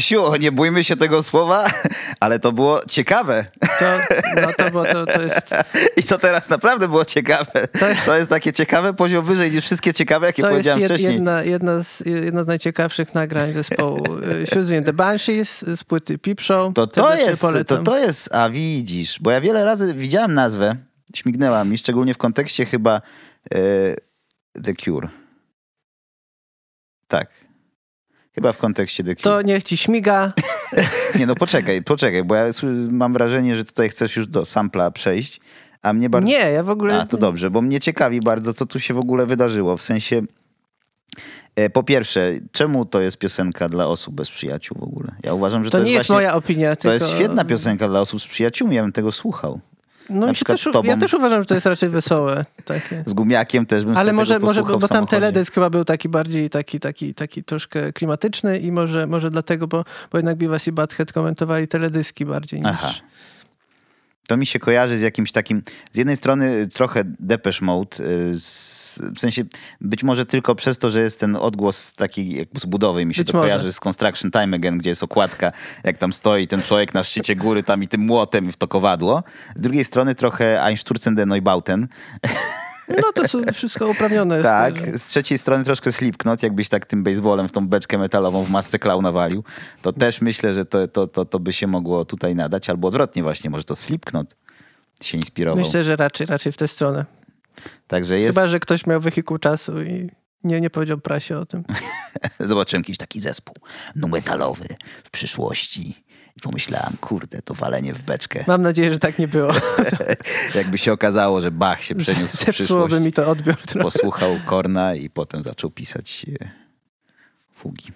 [0.09, 1.67] Krzysiu, nie bójmy się tego słowa,
[2.19, 3.45] ale to było ciekawe.
[3.79, 3.85] To,
[4.41, 5.55] no to, bo to, to jest
[5.99, 7.67] I to teraz naprawdę było ciekawe.
[8.05, 11.13] To jest takie ciekawe poziom wyżej niż wszystkie ciekawe, jakie To jest powiedziałem jed, wcześniej.
[11.13, 14.03] jedna, jedna, z, jedna z najciekawszych nagrań zespołu
[14.77, 16.73] and the Banshees z płyty Peep Show.
[16.73, 20.75] To to jest, to to jest, a widzisz, bo ja wiele razy widziałem nazwę,
[21.15, 23.01] śmignęła mi, szczególnie w kontekście chyba
[23.53, 23.59] e,
[24.63, 25.09] The Cure.
[27.07, 27.48] Tak.
[28.39, 29.03] Chyba w kontekście.
[29.15, 30.33] To niech ci śmiga.
[31.19, 32.45] Nie no, poczekaj, poczekaj, bo ja
[32.91, 35.39] mam wrażenie, że tutaj chcesz już do sampla przejść,
[35.81, 36.27] a mnie bardzo...
[36.27, 37.01] Nie, ja w ogóle...
[37.01, 39.77] A, to dobrze, bo mnie ciekawi bardzo, co tu się w ogóle wydarzyło.
[39.77, 40.21] W sensie,
[41.55, 45.11] e, po pierwsze, czemu to jest piosenka dla osób bez przyjaciół w ogóle?
[45.23, 46.75] Ja uważam, że To, to, nie jest jest właśnie, moja opinia.
[46.75, 46.93] To tylko...
[46.93, 49.59] jest świetna piosenka dla osób z przyjaciółmi, ja bym tego słuchał.
[50.09, 50.73] No, na przykład też.
[50.83, 52.45] Ja też uważam, że to jest raczej wesołe.
[52.65, 53.03] Takie.
[53.05, 56.49] Z gumiakiem też bym Ale może, może bo w tam teledysk chyba był taki bardziej,
[56.49, 61.13] taki, taki, taki troszkę klimatyczny i może, może dlatego, bo, bo jednak Beavis i Butthead
[61.13, 62.69] komentowali teledyski bardziej niż...
[62.69, 62.91] Aha.
[64.29, 65.61] To mi się kojarzy z jakimś takim,
[65.91, 68.33] z jednej strony trochę Depeche Mode, y,
[69.15, 69.43] w sensie
[69.81, 73.21] być może tylko przez to, że jest ten odgłos taki jakby z budowy, mi się
[73.21, 73.47] Być to może.
[73.49, 75.51] kojarzy z Construction Time Again, gdzie jest okładka,
[75.83, 79.23] jak tam stoi ten człowiek na szczycie góry tam i tym młotem w to kowadło.
[79.55, 81.87] Z drugiej strony trochę Einstürzen der Neubauten.
[82.97, 84.35] No to są wszystko uprawnione.
[84.35, 88.43] jest, Tak, z trzeciej strony troszkę Slipknot, jakbyś tak tym baseballem w tą beczkę metalową
[88.43, 89.43] w masce klauna walił,
[89.81, 93.23] to też myślę, że to, to, to, to by się mogło tutaj nadać, albo odwrotnie
[93.23, 94.35] właśnie, może to Slipknot
[95.01, 95.65] się inspirował.
[95.65, 97.05] Myślę, że raczej, raczej w tę stronę.
[97.87, 100.09] Także jest, Chyba, że ktoś miał wehikuł czasu i
[100.43, 101.63] nie, nie powiedział prasie o tym.
[102.39, 103.55] zobaczyłem jakiś taki zespół
[103.95, 104.67] nu metalowy
[105.03, 106.03] w przyszłości
[106.39, 108.43] i pomyślałem, kurde, to walenie w beczkę.
[108.47, 109.53] Mam nadzieję, że tak nie było.
[110.55, 113.83] Jakby się okazało, że Bach się przeniósł w Zepsułoby przyszłość, mi to odbiór trochę.
[113.83, 116.49] posłuchał Korna i potem zaczął pisać e,
[117.53, 117.91] fugi.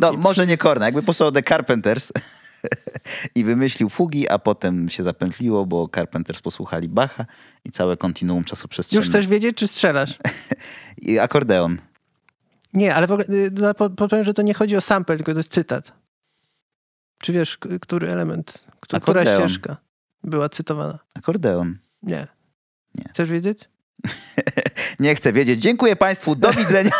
[0.00, 2.12] No, może nie Korna, jakby posłuchał The Carpenters
[3.34, 7.26] i wymyślił fugi, a potem się zapętliło, bo Carpenters posłuchali Bacha
[7.64, 9.00] i całe kontinuum czasoprzestrzenne.
[9.00, 10.18] Już chcesz wiedzieć, czy strzelasz?
[11.02, 11.78] I akordeon.
[12.74, 13.26] Nie, ale w ogóle
[13.70, 15.92] y, po- powiem, że to nie chodzi o sample, tylko to jest cytat.
[17.22, 19.48] Czy wiesz, który element, któ- która Akordeon.
[19.48, 19.76] ścieżka
[20.24, 20.98] była cytowana?
[21.18, 21.78] Akordeon.
[22.02, 22.26] Nie.
[22.94, 23.04] Nie.
[23.10, 23.68] Chcesz wiedzieć?
[25.00, 25.62] Nie chcę wiedzieć.
[25.62, 26.34] Dziękuję Państwu.
[26.36, 26.90] Do widzenia.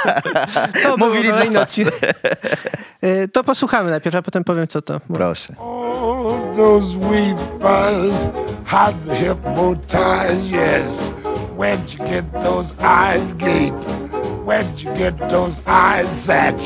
[0.83, 1.78] To Mówili dla was.
[1.78, 5.00] Y, To posłuchamy najpierw, a potem powiem, co to.
[5.00, 5.54] Proszę.
[5.59, 8.28] Oh, those weepers
[8.64, 11.11] had the hypnotized, yes.
[11.59, 14.09] Where'd you get those eyes gape?
[14.50, 16.60] Where'd you get those eyes at?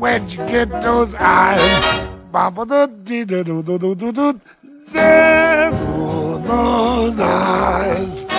[0.00, 2.10] Where'd you get those eyes?
[2.32, 4.40] Baba dee da do do do do do.
[6.44, 8.33] Those eyes.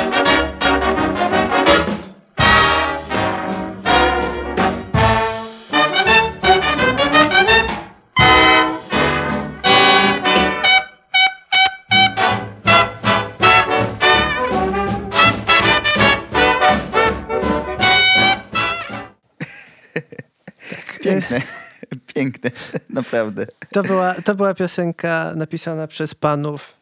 [22.90, 23.48] Naprawdę.
[23.72, 26.74] To była, to była piosenka napisana przez panów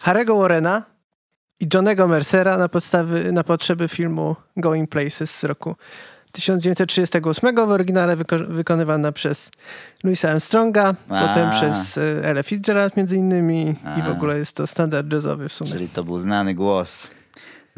[0.00, 0.82] Harego Warrena,
[1.60, 5.76] i Johnego Mercera na, podstawy, na potrzeby filmu Going Places z roku
[6.32, 9.50] 1938 w oryginale wyko- wykonywana przez
[10.04, 11.28] Louisa Armstronga, A.
[11.28, 14.10] potem przez e, Ella Fitzgerald między innymi i w A.
[14.10, 15.70] ogóle jest to standard jazzowy w sumie.
[15.70, 17.10] Czyli to był znany głos.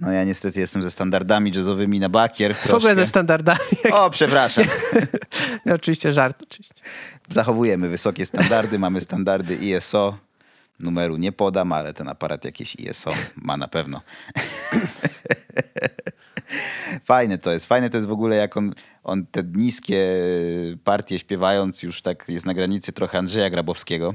[0.00, 3.60] No ja niestety jestem ze standardami jazzowymi na bakier w ogóle ze standardami.
[3.92, 4.64] O, przepraszam.
[5.66, 6.74] No, oczywiście żart, oczywiście.
[7.28, 10.18] Zachowujemy wysokie standardy, mamy standardy ISO.
[10.80, 14.00] Numeru nie podam, ale ten aparat jakieś ISO ma na pewno.
[17.04, 17.66] Fajne to jest.
[17.66, 20.06] Fajne to jest w ogóle, jak on, on te niskie
[20.84, 24.14] partie śpiewając już tak jest na granicy trochę Andrzeja Grabowskiego.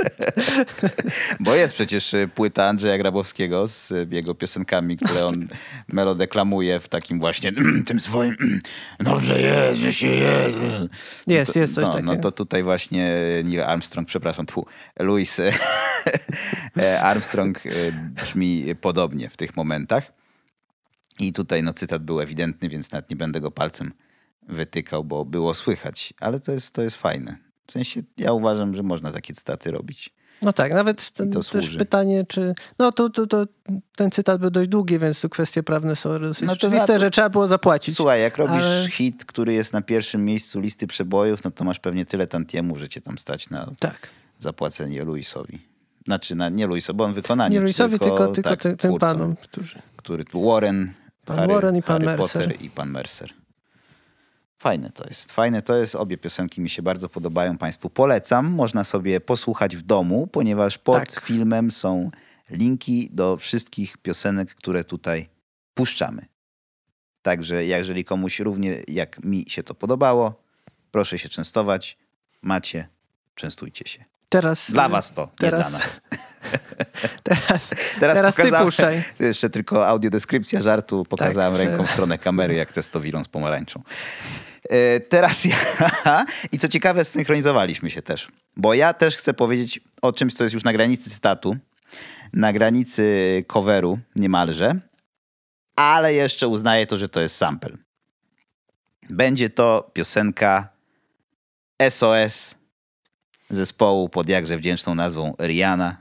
[1.40, 5.48] Bo jest przecież y, płyta Andrzeja Grabowskiego z y, jego piosenkami, które on
[5.88, 7.52] melodeklamuje w takim właśnie
[7.86, 8.36] tym swoim
[9.00, 10.58] dobrze jest, że się jest.
[11.26, 12.12] Jest, jest coś no, takiego.
[12.12, 14.66] No to tutaj właśnie Neil Armstrong, przepraszam, tfu,
[15.00, 15.40] Louis
[17.02, 17.62] Armstrong
[18.14, 20.18] brzmi podobnie w tych momentach.
[21.20, 23.92] I tutaj no, cytat był ewidentny, więc nawet nie będę go palcem
[24.48, 26.14] wytykał, bo było słychać.
[26.20, 27.36] Ale to jest, to jest fajne.
[27.66, 30.18] W sensie ja uważam, że można takie cytaty robić.
[30.42, 31.78] No tak, nawet ten, to też służy.
[31.78, 32.54] pytanie, czy...
[32.78, 33.44] No to, to, to
[33.96, 37.10] ten cytat był dość długi, więc tu kwestie prawne są dosyć No oczywiste, na- że
[37.10, 37.96] trzeba było zapłacić.
[37.96, 41.78] Słuchaj, jak robisz ale- hit, który jest na pierwszym miejscu listy przebojów, no to masz
[41.78, 44.08] pewnie tyle tantiemów, że cię tam stać na Tak.
[44.38, 45.58] zapłacenie Louisowi.
[46.06, 47.54] Znaczy, na, nie Louisowi, bo on wykonanie.
[47.54, 49.78] Nie Louisowi, tylko, tylko tak, tym, tym panom, którzy...
[49.96, 50.92] Który Warren,
[51.28, 52.42] Pan Harry, Warren i pan Harry Mercer.
[52.42, 53.34] Potter i pan Mercer.
[54.58, 55.32] Fajne to jest.
[55.32, 55.94] Fajne to jest.
[55.94, 57.58] Obie piosenki mi się bardzo podobają.
[57.58, 58.46] Państwu polecam.
[58.46, 61.20] Można sobie posłuchać w domu, ponieważ pod Tak.
[61.20, 62.10] filmem są
[62.50, 65.28] linki do wszystkich piosenek, które tutaj
[65.74, 66.26] puszczamy.
[67.22, 70.42] Także jeżeli komuś równie jak mi się to podobało,
[70.90, 71.98] proszę się częstować.
[72.42, 72.88] Macie,
[73.34, 74.04] częstujcie się.
[74.28, 74.70] Teraz...
[74.70, 76.00] Dla was to, teraz, nie dla nas.
[77.22, 79.02] Teraz, Teraz, teraz ty pokazałem- puszczaj.
[79.18, 81.04] To jeszcze tylko audiodeskrypcja żartu.
[81.04, 83.82] Pokazałem Tak, że- ręką w stronę kamery, jak testowirą z pomarańczą.
[84.70, 85.56] E, teraz ja.
[86.52, 88.28] I co ciekawe, zsynchronizowaliśmy się też.
[88.56, 91.56] Bo ja też chcę powiedzieć o czymś, co jest już na granicy cytatu,
[92.32, 94.74] na granicy coveru niemalże,
[95.76, 97.76] ale jeszcze uznaję to, że to jest sample.
[99.10, 100.68] Będzie to piosenka
[101.88, 102.54] SOS
[103.50, 105.96] zespołu pod jakże wdzięczną nazwą Rihanna,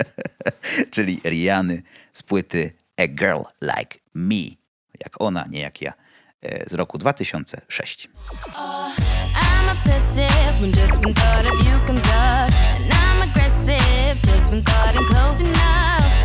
[0.92, 4.44] czyli Riany z płyty A Girl Like Me,
[5.04, 5.92] jak ona, nie jak ja,
[6.42, 8.08] e, z roku 2006.
[9.34, 12.52] I'm obsessive when just thought of you comes up.
[12.76, 14.82] And I'm aggressive just when thought.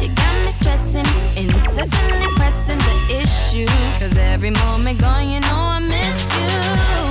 [0.01, 3.65] You got me stressing, incessantly pressing the issue.
[3.99, 7.06] Cause every moment gone, you know I miss you.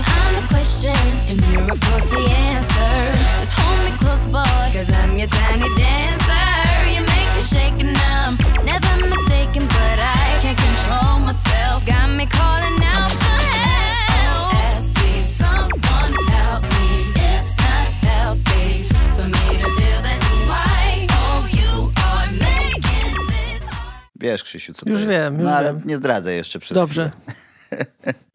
[0.49, 0.97] Question,
[1.29, 2.95] and you're of course the answer.
[3.41, 6.47] Just hold me close, boy, cause I'm your tiny dancer.
[6.95, 11.85] You make me shake and I'm never mistaken, but I can't control myself.
[11.87, 14.83] Got me calling out for help.
[15.23, 17.13] Someone help me.
[17.17, 21.07] It's not healthy for me to feel this way.
[21.11, 24.11] Oh, you are making this hard.
[24.21, 25.11] Wiesz, Krzysiu, co to Już jest.
[25.11, 25.83] wiem, już no ale wiem.
[25.87, 27.11] nie zdradzę jeszcze przez Dobrze.
[27.11, 27.85] chwilę.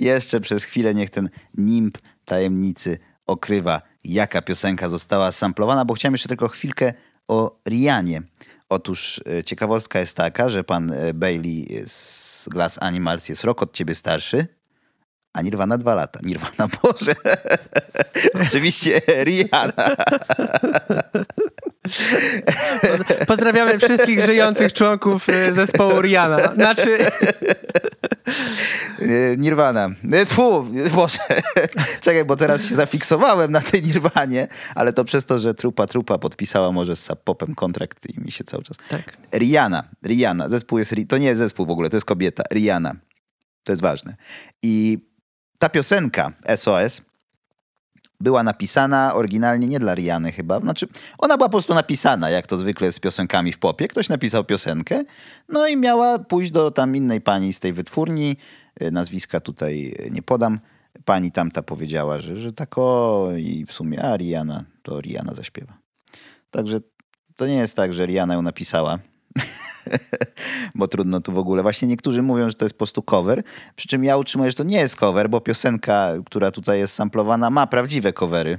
[0.00, 6.28] jeszcze przez chwilę niech ten nimb tajemnicy okrywa, jaka piosenka została samplowana, bo chciałem jeszcze
[6.28, 6.92] tylko chwilkę
[7.28, 8.22] o Rianie.
[8.68, 13.72] Otóż e, ciekawostka jest taka, że pan e, Bailey z Glass Animals jest rok od
[13.72, 14.46] ciebie starszy,
[15.32, 16.20] a Nirvana dwa lata.
[16.22, 17.14] Nirvana, Boże.
[18.46, 19.96] Oczywiście Rihanna.
[23.26, 26.52] Pozdrawiamy wszystkich żyjących członków e, zespołu Rihanna.
[26.52, 26.98] Znaczy,
[29.00, 29.90] E, Nirvana.
[30.12, 31.18] E, Tfu, Boże.
[32.00, 36.18] Czekaj, bo teraz się zafiksowałem na tej Nirwanie, ale to przez to, że Trupa Trupa
[36.18, 38.76] podpisała może z Sub Popem kontrakt i mi się cały czas...
[38.88, 39.16] tak.
[39.34, 39.84] Rihanna.
[40.04, 40.48] Rihanna.
[40.48, 40.94] Zespół jest...
[41.08, 42.42] To nie jest zespół w ogóle, to jest kobieta.
[42.52, 42.94] Rihanna.
[43.64, 44.16] To jest ważne.
[44.62, 44.98] I
[45.60, 47.02] ta piosenka SOS
[48.20, 50.60] była napisana oryginalnie nie dla Riany chyba.
[50.60, 53.88] Znaczy, ona była po prostu napisana, jak to zwykle z piosenkami w popie.
[53.88, 55.04] Ktoś napisał piosenkę,
[55.48, 58.36] no i miała pójść do tam innej pani z tej wytwórni.
[58.82, 60.60] Y, Nazwiska tutaj y, nie podam.
[61.04, 65.78] Pani tamta powiedziała, że, że tak o i w sumie, a Rihanna, to Rihanna zaśpiewa.
[66.50, 66.80] Także
[67.36, 68.98] to nie jest tak, że Rihanna ją napisała.
[70.74, 71.62] bo trudno tu w ogóle.
[71.62, 73.42] Właśnie niektórzy mówią, że to jest po prostu cover,
[73.76, 77.50] przy czym ja utrzymuję, że to nie jest cover, bo piosenka, która tutaj jest samplowana,
[77.50, 78.58] ma prawdziwe covery.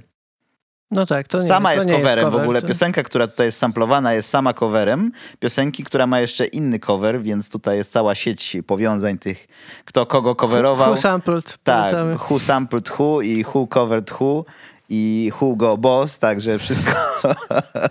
[0.92, 2.62] No tak, to nie, sama to jest nie coverem cover, w ogóle.
[2.62, 5.12] to- Piosenka, która tutaj jest samplowana, jest sama coverem.
[5.40, 9.48] Piosenki, która ma jeszcze inny cover, więc tutaj jest cała sieć powiązań tych,
[9.86, 10.92] kto kogo coverował.
[10.92, 11.58] Who sampled?
[11.64, 11.96] Tak,
[12.30, 14.46] who sampled who i who covered who
[14.90, 16.92] i who go boss, także wszystko,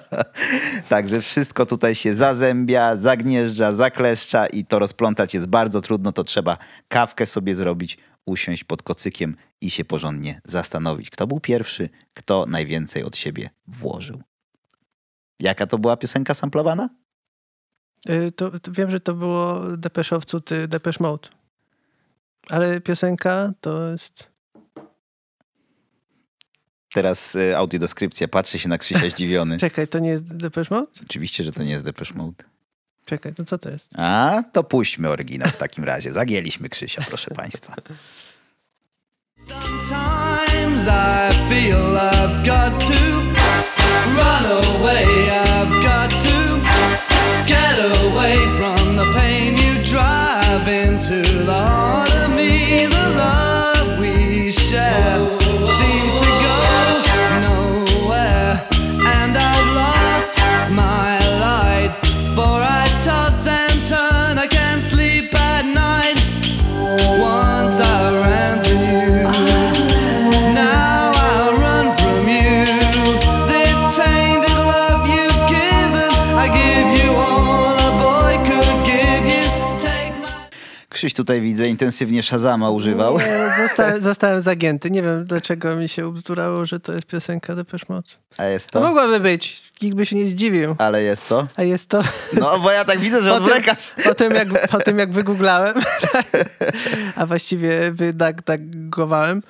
[0.88, 6.12] Także wszystko tutaj się zazębia, zagnieżdża, zakleszcza i to rozplątać jest bardzo trudno.
[6.12, 11.88] To trzeba kawkę sobie zrobić, usiąść pod kocykiem i się porządnie zastanowić, kto był pierwszy,
[12.14, 14.22] kto najwięcej od siebie włożył.
[15.40, 16.88] Jaka to była piosenka samplowana?
[18.10, 21.28] Y, To, to wiem, że to było Depeszowcu, ty Depesz Mode.
[22.48, 24.29] Ale piosenka to jest...
[26.94, 28.28] Teraz y, audiodeskrypcja.
[28.28, 29.58] Patrzy się na Krzysia zdziwiony.
[29.58, 30.86] Czekaj, to nie jest Depesz Mode?
[31.02, 32.44] Oczywiście, że to nie jest Depeche Mode.
[33.06, 33.90] Czekaj, to co to jest?
[33.98, 36.12] A, to puśćmy oryginał w takim razie.
[36.12, 37.74] Zagięliśmy Krzysia, proszę państwa.
[39.48, 43.00] Sometimes I feel I've got to
[44.16, 45.06] run away.
[45.30, 46.60] I've got to
[47.46, 52.86] get away from the pain you drive into the heart of me.
[52.88, 55.39] The love we share
[81.00, 83.18] Krzyś tutaj widzę intensywnie Shazama używał.
[83.18, 84.90] Nie, zostałem, zostałem zagięty.
[84.90, 88.08] Nie wiem, dlaczego mi się ubzdurało, że to jest piosenka Depesz Mode.
[88.36, 88.86] A jest To to?
[88.88, 89.62] mogłaby być.
[89.82, 90.74] Nikt by się nie zdziwił.
[90.78, 91.46] Ale jest to?
[91.56, 92.02] A jest to...
[92.40, 93.92] No, bo ja tak widzę, że Po tym, odwlekasz.
[94.04, 95.74] po, tym, jak, po tym jak wygooglałem,
[97.16, 99.42] a właściwie wydagowałem,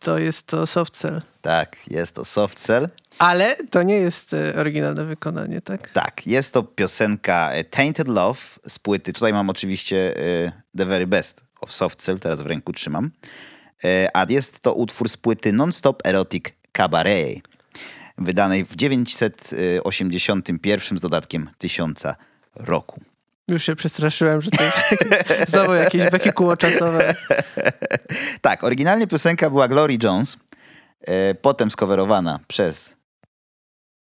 [0.00, 1.22] to jest to soft cell.
[1.48, 2.88] Tak, jest to Soft Cell.
[3.18, 5.90] Ale to nie jest e, oryginalne wykonanie, tak?
[5.90, 9.12] Tak, jest to piosenka e, Tainted Love z płyty.
[9.12, 13.10] Tutaj mam oczywiście e, The Very Best of Soft Cell, teraz w ręku trzymam.
[14.14, 17.38] A jest to utwór z płyty Non-Stop Erotic Cabaret,
[18.18, 22.16] wydanej w 981 z dodatkiem tysiąca
[22.54, 23.00] roku.
[23.48, 24.64] Już się przestraszyłem, że to
[25.52, 27.14] znowu jakieś wehikuło czasowe.
[28.40, 30.36] Tak, oryginalnie piosenka była Glory Jones,
[31.42, 32.96] potem skowerowana przez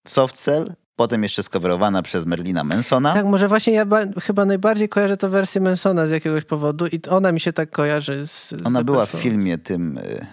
[0.06, 3.12] Soft Cell, potem jeszcze skowerowana przez Merlina Mansona.
[3.12, 7.00] Tak, może właśnie ja ba- chyba najbardziej kojarzę to wersję Mansona z jakiegoś powodu i
[7.10, 9.98] ona mi się tak kojarzy z, z Ona była w filmie tym.
[9.98, 10.26] y,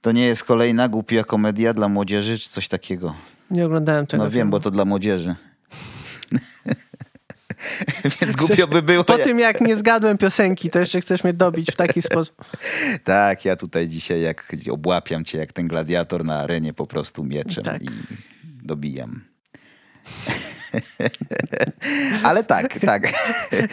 [0.00, 3.14] To nie jest kolejna głupia komedia dla młodzieży, czy coś takiego.
[3.50, 4.50] Nie oglądałem tego No wiem, filmu.
[4.50, 5.34] bo to dla młodzieży.
[8.20, 9.04] Więc głupio by było.
[9.04, 12.44] Po tym jak nie zgadłem piosenki, to jeszcze chcesz mnie dobić w taki sposób.
[13.04, 17.64] Tak, ja tutaj dzisiaj jak obłapiam cię jak ten gladiator na arenie po prostu mieczem
[17.64, 17.82] Tak.
[17.82, 17.88] i
[18.62, 19.20] dobijam.
[22.22, 23.12] Ale tak, tak.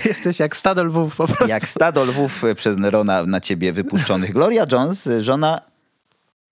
[0.06, 1.48] Jesteś jak stado lwów po prostu.
[1.48, 4.34] Jak stado lwów przez Nerona na ciebie wypuszczonych.
[4.34, 5.62] Gloria Jones, żona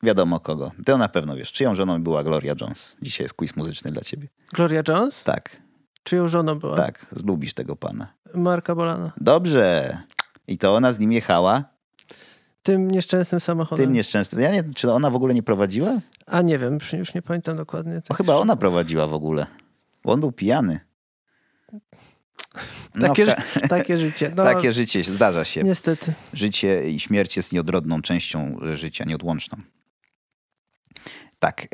[0.03, 0.71] wiadomo kogo.
[0.85, 2.95] Ty na pewno wiesz, czyją żoną była Gloria Jones.
[3.01, 4.27] Dzisiaj jest quiz muzyczny dla ciebie.
[4.53, 5.23] Gloria Jones?
[5.23, 5.62] Tak,
[6.03, 6.77] Czyją żoną była?
[6.77, 8.13] tak, zlubisz tego pana.
[8.33, 9.11] Marka Bolana.
[9.17, 9.97] Dobrze.
[10.47, 11.63] I to ona z nim jechała,
[12.63, 13.85] Tym nieszczęsnym samochodem.
[13.85, 14.41] tym nieszczęsnym.
[14.41, 15.99] Ja nie, czy ona w ogóle nie prowadziła?
[16.27, 18.01] A nie wiem, już, nie pamiętam dokładnie.
[18.07, 19.45] Tak chyba ona prowadziła w ogóle.
[20.03, 20.79] Bo on był pijany.
[22.95, 23.35] No, Takie, ży-
[23.69, 24.31] takie życie.
[24.35, 25.63] No, takie życie zdarza się.
[25.63, 26.13] Niestety.
[26.33, 29.57] Życie i śmierć jest nieodrodną częścią życia, nieodłączną.
[31.39, 31.67] Tak.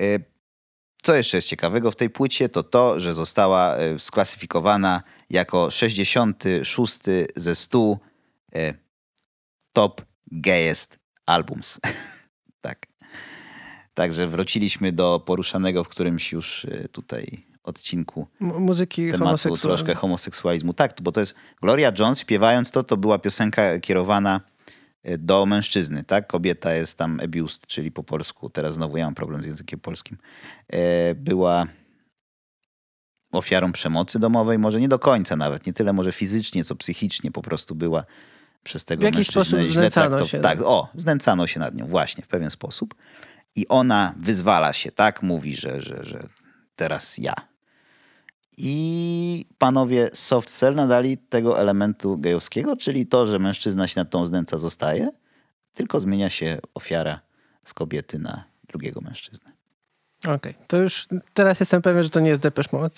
[1.09, 6.99] Co jeszcze jest ciekawego w tej płycie, to to, że została y, sklasyfikowana jako 66
[7.35, 7.97] ze 100
[8.55, 8.73] y,
[9.73, 11.79] top gayest albums.
[12.61, 12.87] tak.
[13.93, 20.73] Także wróciliśmy do poruszanego w którymś już y, tutaj odcinku muzyki tematu troszkę homoseksualizmu.
[20.73, 24.58] Tak, bo to jest Gloria Jones śpiewając to, to była piosenka kierowana e,
[25.17, 26.27] do mężczyzny, tak?
[26.27, 30.17] Kobieta jest tam abused, czyli po polsku, teraz znowu ja mam problem z językiem polskim,
[30.67, 31.67] e, była
[33.31, 37.41] ofiarą przemocy domowej, może nie do końca nawet, nie tyle może fizycznie, co psychicznie po
[37.41, 38.03] prostu była
[38.63, 40.67] przez tego W jakiś sposób źle znęcano traktow- się, Tak, tak.
[40.67, 42.95] o, znęcano się nad nią właśnie w pewien sposób.
[43.55, 45.23] I ona wyzwala się, tak?
[45.23, 46.27] Mówi, że, że, że
[46.75, 47.33] teraz ja.
[48.61, 54.09] I panowie z Soft Cell nadali tego elementu gejowskiego, czyli to, że mężczyzna się nad
[54.09, 55.11] tą znęca zostaje,
[55.73, 57.19] tylko zmienia się ofiara
[57.65, 59.58] z kobiety na drugiego mężczyznę.
[60.27, 62.95] Okej, to już teraz jestem pewien, że to nie jest Depeche Mode.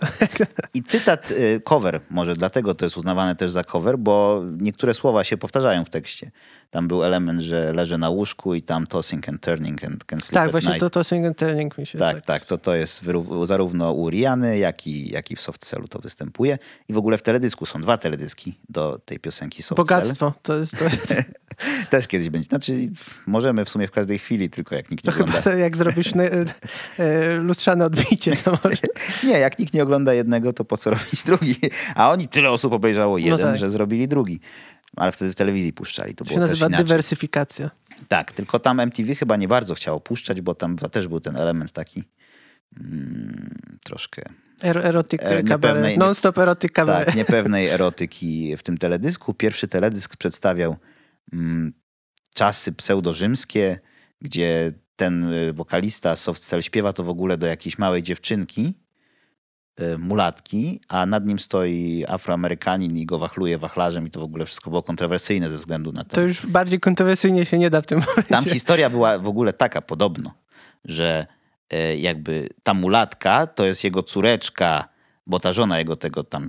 [0.74, 5.24] I cytat, y, cover, może dlatego to jest uznawane też za cover, bo niektóre słowa
[5.24, 6.32] się powtarzają w tekście.
[6.70, 10.34] Tam był element, że leżę na łóżku i tam tossing and turning and can sleep
[10.34, 10.80] tak, właśnie night.
[10.80, 13.02] to, to single turning mi się Tak, tak, to, to jest
[13.44, 16.58] zarówno u Riany, jak i, jak i w Soft Cellu to występuje.
[16.88, 20.00] I w ogóle w teledysku są dwa teledyski do tej piosenki Soft Cell.
[20.00, 20.34] Bogactwo.
[20.42, 21.14] To jest, to jest,
[21.90, 22.48] Też kiedyś będzie.
[22.48, 22.90] Znaczy,
[23.28, 25.52] możemy w sumie w każdej chwili, tylko jak nikt nie chyba ogląda.
[25.52, 26.30] to jak zrobisz ne,
[27.00, 28.82] e, lustrzane odbicie, to może.
[29.24, 31.56] Nie, jak nikt nie ogląda jednego, to po co robić drugi?
[31.96, 33.58] A oni tyle osób obejrzało jeden, tak.
[33.58, 34.40] że zrobili drugi.
[34.96, 36.16] Ale wtedy w telewizji puszczali.
[36.16, 37.72] To To się było nazywa dywersyfikacja.
[38.08, 41.72] Tak, tylko tam MTV chyba nie bardzo chciało puszczać, bo tam też był ten element
[41.72, 42.04] taki
[42.78, 44.22] mm, troszkę
[44.62, 45.98] Er, erotyk E, kabaret.
[45.98, 47.06] Non-stop erotyk kabaret.
[47.06, 49.34] tak, niepewnej erotyki w tym teledysku.
[49.34, 50.76] Pierwszy teledysk przedstawiał
[52.34, 53.80] czasy pseudorzymskie,
[54.22, 58.74] gdzie ten y, wokalista Soft Cell śpiewa to w ogóle do jakiejś małej dziewczynki,
[59.82, 64.46] y, mulatki, a nad nim stoi afroamerykanin i go wachluje wachlarzem i to w ogóle
[64.46, 67.86] wszystko było kontrowersyjne ze względu na ten To już bardziej kontrowersyjnie się nie da w
[67.86, 68.24] tym momencie.
[68.24, 70.34] tam historia była w ogóle taka podobno,
[70.86, 71.28] że
[71.70, 74.91] e, jakby ta mulatka to jest jego córeczka,
[75.28, 76.48] bo ta żona jego tego tam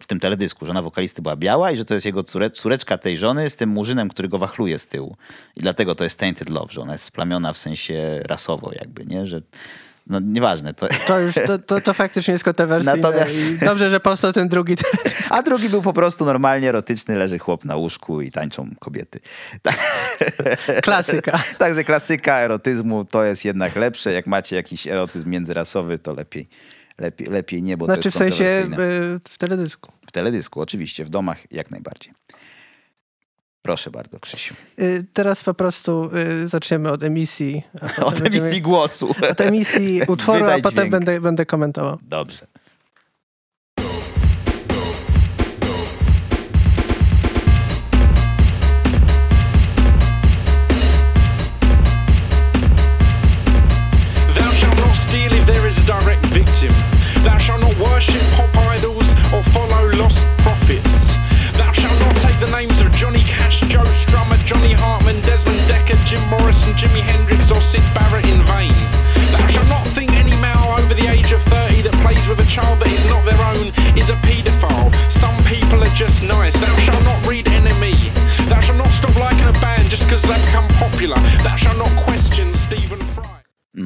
[0.00, 3.18] w tym teledysku, żona wokalisty była biała i że to jest jego córe, córeczka tej
[3.18, 5.16] żony z tym murzynem, który go wachluje z tyłu.
[5.56, 9.26] I dlatego to jest tainted love, że ona jest splamiona w sensie rasowo jakby, nie?
[9.26, 9.42] Że
[10.06, 10.74] no nieważne.
[10.74, 10.88] To...
[11.06, 12.96] To już, to, to, to faktycznie jest kontrowersyjne.
[12.96, 14.76] Natomiast- I dobrze, że powstał ten drugi.
[15.30, 19.20] A drugi był po prostu normalnie erotyczny, leży chłop na łóżku i tańczą kobiety.
[19.62, 19.76] Tak.
[20.82, 21.42] Klasyka.
[21.58, 24.12] Także klasyka erotyzmu to jest jednak lepsze.
[24.12, 26.48] Jak macie jakiś erotyzm międzyrasowy, to lepiej,
[26.98, 29.14] lepiej, lepiej nie, bo Znaczy to w jest sensie kontrowersyjne.
[29.16, 29.92] y, w teledysku.
[30.06, 32.12] W teledysku, oczywiście, w domach jak najbardziej.
[33.62, 34.54] Proszę bardzo, Krzysiu.
[34.78, 36.10] Y, Teraz po prostu
[36.44, 37.62] y, zaczniemy od emisji.
[38.04, 39.14] Od emisji głosu.
[39.30, 40.90] Od emisji utworu, Wydaj a potem dźwięk.
[40.90, 41.98] będę, będę komentował.
[42.02, 42.46] Dobrze.
[56.68, 57.24] Victim.
[57.24, 58.63] Thou shalt not worship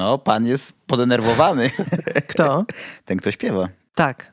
[0.09, 1.71] No, pan jest podenerwowany.
[2.31, 2.65] Kto?
[3.05, 3.69] Ten, kto śpiewa.
[3.95, 4.33] Tak.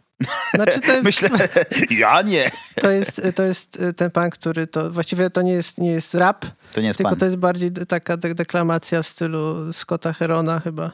[0.54, 1.30] Znaczy to jest, Myślę,
[2.00, 2.52] ja nie.
[2.82, 4.92] to jest, to jest y, ten pan, który to...
[4.92, 7.20] Właściwie to nie jest, nie jest rap, To nie jest tylko pan.
[7.20, 10.92] to jest bardziej taka de- deklamacja w stylu Scotta Herona chyba.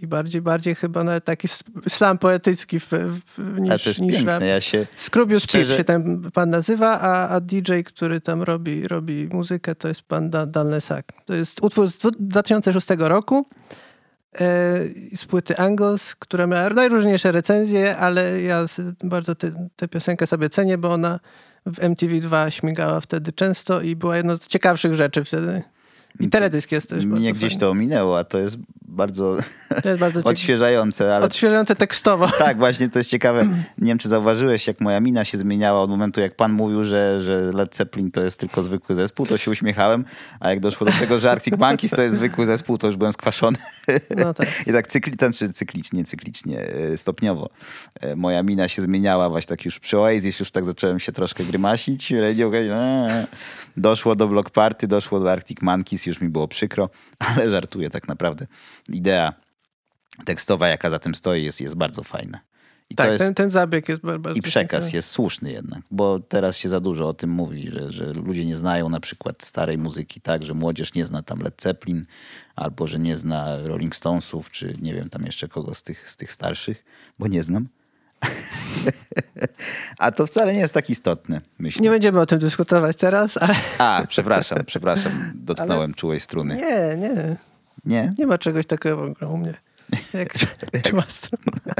[0.00, 1.48] I bardziej, bardziej chyba nawet taki
[1.88, 4.26] slam poetycki w, w, niż, to jest niż rap.
[4.26, 4.46] piękne.
[4.46, 4.86] Ja się...
[4.96, 9.74] Scroobius Szczerze- Pip się ten pan nazywa, a, a DJ, który tam robi, robi muzykę,
[9.74, 11.12] to jest pan da, Dan Lesak.
[11.24, 13.74] To jest utwór z dwu- 2006 roku e,
[15.14, 18.66] z płyty Angles, która miała najróżniejsze recenzje, ale ja
[19.04, 19.34] bardzo
[19.76, 21.20] tę piosenkę sobie cenię, bo ona
[21.66, 25.62] w MTV2 śmigała wtedy często i była jedną z ciekawszych rzeczy wtedy.
[26.20, 27.60] I teledysk jest też Mnie gdzieś fajny.
[27.60, 29.36] to ominęło, a to jest bardzo
[29.82, 31.16] To jest bardzo odświeżające.
[31.16, 32.28] Ale Odświeżające tekstowo.
[32.38, 33.44] Tak, właśnie to jest ciekawe.
[33.78, 37.20] Nie wiem, czy zauważyłeś, jak moja mina się zmieniała od momentu, jak pan mówił, że,
[37.20, 40.04] że Led Zeppelin to jest tylko zwykły zespół, to się uśmiechałem,
[40.40, 43.12] a jak doszło do tego, że Arctic Monkeys to jest zwykły zespół, to już byłem
[43.12, 43.58] skwaszony.
[44.16, 44.48] No tak.
[44.66, 47.50] I tak cykli, czy cyklicznie, cyklicznie, e, stopniowo.
[48.00, 51.44] E, Moja mina się zmieniała, właśnie tak już przy Oasis już tak zacząłem się troszkę
[51.44, 52.10] grymasić.
[52.10, 52.50] Radio.
[53.76, 56.90] Doszło do Block Party, doszło do Arctic Monkeys, już mi było przykro,
[57.28, 58.46] ale żartuję tak naprawdę.
[58.88, 59.32] Idea
[60.24, 62.40] tekstowa, jaka za tym stoi, jest, jest bardzo fajna.
[62.90, 66.20] I Tak, jest, ten, ten zabieg jest bar- bardzo i przekaz jest słuszny jednak, bo
[66.20, 69.78] teraz się za dużo o tym mówi, że, że ludzie nie znają na przykład starej
[69.78, 72.06] muzyki, tak, że młodzież nie zna tam Led Zeppelin,
[72.56, 76.16] albo że nie zna Rolling Stonesów, czy nie wiem tam jeszcze kogo z tych, z
[76.16, 76.84] tych starszych,
[77.18, 77.68] bo nie znam.
[79.98, 81.82] A to wcale nie jest tak istotne, myślę.
[81.82, 86.56] Nie będziemy o tym dyskutować teraz, ale A, przepraszam, przepraszam, dotknąłem czułej struny.
[86.56, 87.36] nie, nie.
[87.84, 88.14] Nie?
[88.18, 89.54] Nie ma czegoś takiego w ogóle u mnie.
[90.14, 90.34] Jak
[90.86, 91.74] czuła struna.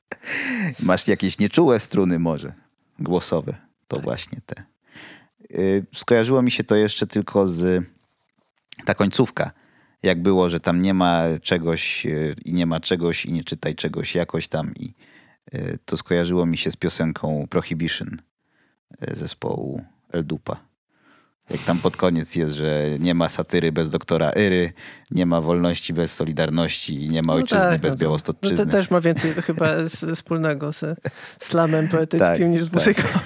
[0.82, 2.52] Masz jakieś nieczułe struny może,
[2.98, 3.56] głosowe.
[3.88, 4.62] To właśnie te.
[5.50, 7.84] Y, Skojarzyło mi się to jeszcze tylko z
[8.84, 9.50] ta końcówka.
[10.02, 13.74] Jak było, że tam nie ma czegoś y, i nie ma czegoś i nie czytaj
[13.74, 14.94] czegoś jakoś tam i
[15.84, 18.16] to skojarzyło mi się z piosenką Prohibition
[19.08, 20.56] y, zespołu El Dupa.
[21.50, 24.72] Jak tam pod koniec jest, że nie ma satyry bez doktora Iry,
[25.10, 28.56] nie ma wolności bez solidarności i nie ma ojczyzny tak, bez no białostocczyzny.
[28.58, 29.66] No to też ma więcej chyba
[30.14, 31.00] wspólnego z
[31.38, 32.74] slamem poetyckim Tak, niż z tak.
[32.74, 33.02] muzyką.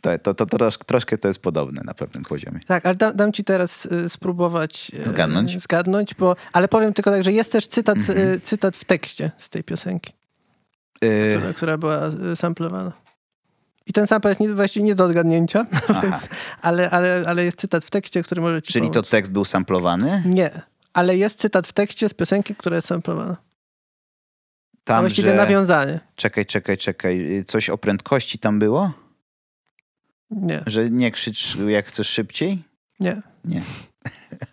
[0.00, 2.60] To, to, to, trosz, troszkę to jest podobne na pewnym poziomie.
[2.66, 5.60] Tak, ale dam, dam ci teraz y, spróbować y, Zgadnąć?
[5.62, 8.18] zgadnąć, bo, ale powiem tylko tak, że jest też cytat, Mhm.
[8.18, 10.12] y, cytat w tekście z tej piosenki,
[11.36, 12.92] która, która była y, samplowana.
[13.86, 15.66] I ten sample jest nie, właściwie nie do odgadnięcia,
[16.02, 16.28] więc,
[16.62, 19.08] ale, ale, ale jest cytat w tekście, który może ci Czyli to pomóc.
[19.10, 20.22] tekst był samplowany?
[20.26, 20.50] Nie,
[20.92, 23.36] ale jest cytat w tekście z piosenki, która jest samplowana.
[23.36, 25.36] A Tam, właściwie że...
[25.36, 26.00] nawiązanie.
[26.16, 27.36] Czekaj, czekaj, czekaj.
[27.38, 28.92] Y, Coś o prędkości tam było?
[30.30, 32.62] Nie, Że nie krzycz jak chcesz szybciej?
[33.00, 33.22] nie.
[33.44, 33.62] Nie.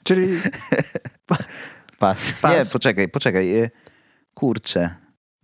[0.04, 0.28] Czyli
[1.28, 1.39] Pas.
[2.00, 2.43] Pas.
[2.43, 3.56] Nie, poczekaj, poczekaj.
[3.64, 3.70] y,
[4.34, 4.95] Kurczę.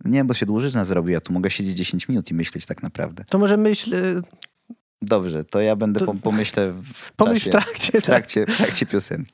[0.06, 3.24] Nie, bo się dłużyzna zrobi, ja tu mogę siedzieć 10 minut i myśleć tak naprawdę.
[3.30, 4.22] to może myśl, y,
[5.02, 7.92] Dobrze, to ja będę To- po, pomyślę w pomyśl czasie, w trakcie.
[7.92, 8.02] tak.
[8.02, 9.32] w trakcie, w trakcie piosenki.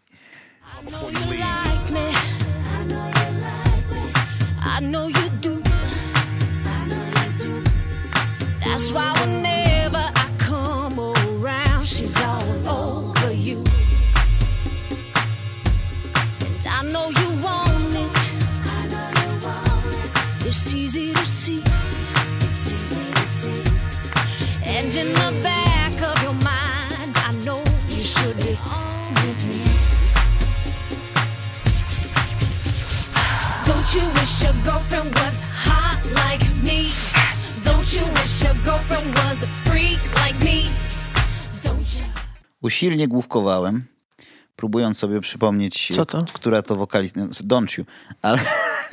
[33.93, 36.85] Don't you wish your girlfriend was hot like me?
[37.65, 40.71] Don't you wish your girlfriend was a freak like me?
[41.63, 42.05] Don't you?
[42.63, 43.85] Usilnie główkowałem,
[44.57, 46.25] próbując sobie przypomnieć, Co to?
[46.33, 47.21] która to wokalistka.
[47.21, 47.85] Don't you.
[48.23, 48.39] Ale,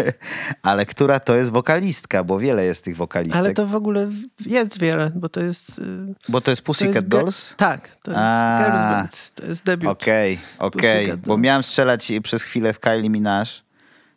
[0.64, 3.40] ale która to jest wokalistka, bo wiele jest tych wokalistek.
[3.40, 4.10] Ale to w ogóle
[4.46, 5.80] jest wiele, bo to jest...
[5.80, 5.82] y,
[6.30, 7.54] Bo to jest To Pussycat jest ge- Dolls?
[7.58, 8.60] Tak, to jest A.
[8.66, 9.32] Girls Band.
[9.36, 9.92] To jest debiut.
[9.92, 11.06] Okej, okej.
[11.06, 13.46] Pussycat Bo miałem strzelać przez chwilę w Kylie Minaj.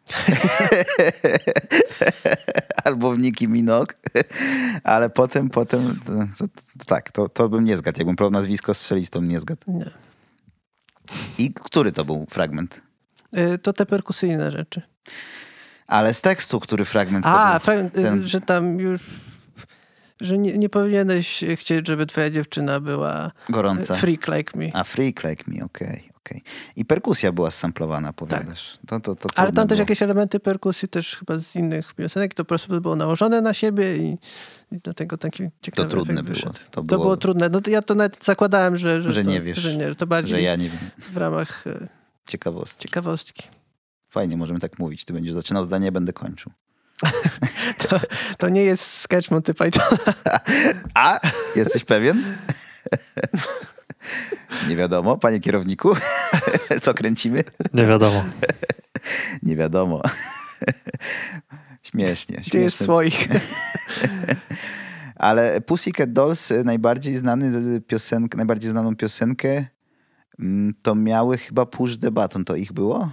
[2.84, 3.84] Albo w Nicki Minaj.
[4.84, 6.48] Ale potem, potem, to, to,
[6.78, 7.98] to, tak, to, to bym nie zgadł.
[7.98, 9.60] Jakbym próbował nazwisko strzelić, to bym nie zgadł.
[9.66, 9.90] Nie.
[11.38, 12.80] I który to był fragment?
[13.36, 14.82] Y, To te perkusyjne rzeczy.
[15.86, 17.60] Ale z tekstu, który fragment to A, był?
[17.60, 19.00] fragment, y, ten- że tam już...
[20.20, 23.94] Że nie, nie powinieneś chcieć, żeby twoja dziewczyna była Gorąca.
[23.94, 24.70] y, freak like me.
[24.72, 26.42] A Freak Like Me, okej, okej.
[26.76, 28.78] I perkusja była samplowana, powiadasz.
[28.86, 29.38] To, to, to Tak.
[29.38, 29.82] Ale trudne tam też było.
[29.82, 33.96] jakieś elementy perkusji też chyba z innych piosenek, to po prostu było nałożone na siebie
[33.96, 34.18] i,
[34.72, 36.52] i dlatego taki ciekawy trudne efekt było.
[36.52, 37.48] To To było- było, trudne.
[37.48, 39.96] No to ja to nawet zakładałem, że, że, Że to, nie wiesz, Że, nie, że
[39.96, 40.78] to bardziej Że ja nie wiem.
[40.98, 41.88] w ramach e,
[42.28, 42.88] Ciekawostki.
[42.88, 43.42] ciekawostki.
[44.10, 45.04] Fajnie, możemy tak mówić.
[45.04, 46.52] Ty będziesz zaczynał zdanie, ja będę kończył.
[47.88, 48.00] To,
[48.38, 49.98] to nie jest sketch Monty Python.
[50.94, 51.20] A?
[51.56, 52.22] Jesteś pewien?
[54.68, 55.92] Nie wiadomo, panie kierowniku.
[56.82, 57.44] Co kręcimy?
[57.74, 58.24] Nie wiadomo.
[59.42, 60.02] Nie wiadomo.
[61.82, 62.36] Śmiesznie.
[62.36, 62.84] Gdzie jest śmieszne.
[62.84, 63.28] swoich?
[65.16, 69.64] Ale Pussycat Dolls y, najbardziej znany z- piosenkę, najbardziej znaną piosenkę
[70.38, 72.44] mm, to miały chyba Push the Button.
[72.44, 73.10] To ich było?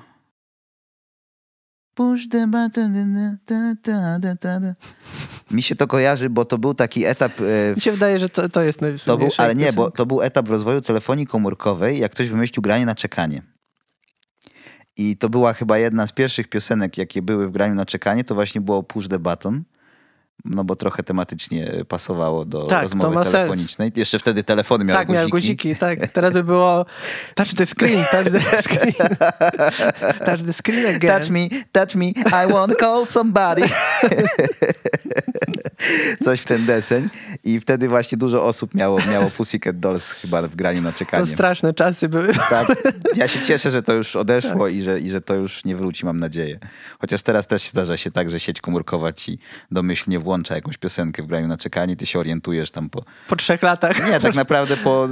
[1.99, 2.93] Push the button.
[3.45, 4.75] da, da, da, da, da.
[5.51, 8.49] Mi się to kojarzy, bo to był taki etap e, Mi się wydaje, że to,
[8.49, 12.11] to jest To był, ale nie, bo to był etap w rozwoju telefonii komórkowej, jak
[12.11, 13.41] ktoś wymyślił granie na czekanie.
[14.97, 18.35] I to była chyba jedna z pierwszych piosenek, jakie były w graniu na czekanie, to
[18.35, 19.63] właśnie było Push the Button.
[20.45, 23.31] No bo trochę tematycznie pasowało do Tak, to rozmowy ma sens.
[23.33, 23.91] telefonicznej.
[23.95, 25.19] Jeszcze wtedy telefony miały Tak, guziki.
[25.21, 26.07] miał guziki, tak.
[26.11, 26.85] Teraz by było
[27.35, 28.93] touch the screen, touch the screen.
[30.25, 31.19] touch the screen again.
[31.19, 33.61] Touch me, touch me, I want to call somebody.
[36.23, 37.09] Coś w ten deseń.
[37.43, 41.25] I wtedy właśnie dużo osób miało, miało Pussycat Dolls chyba w graniu na czekanie.
[41.25, 42.33] To straszne czasy były.
[42.49, 42.67] Tak.
[43.15, 46.05] Ja się cieszę, że to już odeszło i, że, i że to już nie wróci,
[46.05, 46.59] mam nadzieję.
[46.99, 49.39] Chociaż teraz też zdarza się tak, że sieć komórkowa ci
[49.71, 53.03] domyślnie włącza jakąś piosenkę w graniu na czekanie, ty się orientujesz tam po...
[53.29, 54.09] Po trzech latach.
[54.09, 55.07] Nie, tak naprawdę po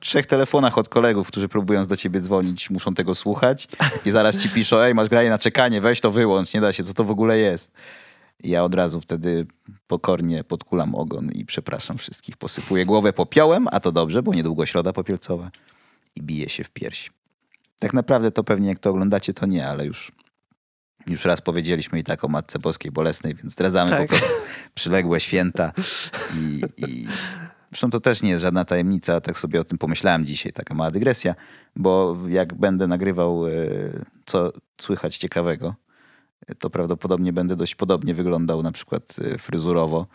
[0.00, 3.68] trzech telefonach od kolegów, którzy próbując do ciebie dzwonić, muszą tego słuchać
[4.04, 6.84] i zaraz ci piszą, ej, masz granie na czekanie, weź to wyłącz, nie da się,
[6.84, 7.72] co to w ogóle jest.
[8.42, 9.46] I ja od razu wtedy
[9.86, 14.92] pokornie podkulam ogon i przepraszam wszystkich, posypuję głowę popiołem, a to dobrze, bo niedługo środa
[14.92, 15.50] popielcowa
[16.16, 17.10] i bije się w pierś.
[17.78, 20.12] Tak naprawdę to pewnie jak to oglądacie, to nie, ale już,
[21.06, 24.00] już raz powiedzieliśmy i tak o Matce Boskiej Bolesnej, więc zdradzamy Tak.
[24.00, 24.32] po prostu
[24.74, 25.72] przyległe święta
[26.36, 27.06] i, i
[27.70, 30.90] zresztą to też nie jest żadna tajemnica, tak sobie o tym pomyślałem dzisiaj, taka mała
[30.90, 31.34] dygresja,
[31.76, 33.50] bo jak będę nagrywał e,
[34.26, 35.74] co słychać ciekawego,
[36.46, 40.06] e, to prawdopodobnie będę dość podobnie wyglądał na przykład e, fryzurowo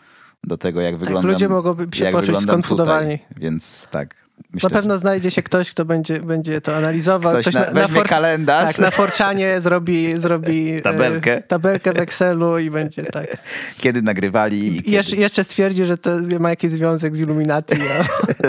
[0.44, 1.30] do tego, jak wyglądam.
[1.30, 3.18] ludzie mogą się poczuć wyglądam skonfundowani.
[3.18, 3.36] Tutaj.
[3.36, 4.27] Więc tak.
[4.52, 7.32] Myślę, Na pewno znajdzie się ktoś, kto będzie, będzie to analizował.
[7.40, 8.66] Ktoś na- weźmie kalendarz.
[8.66, 11.42] Tak, na Forczanie zrobi, zrobi e, Tabelkę.
[11.42, 13.30] tabelkę w Excelu i będzie tak.
[13.30, 13.36] że
[13.82, 14.90] kiedy nagrywali i I kiedy.
[14.90, 16.10] jeszcze, jeszcze stwierdzi, że to
[16.40, 17.74] ma jakiś związek z Illuminati.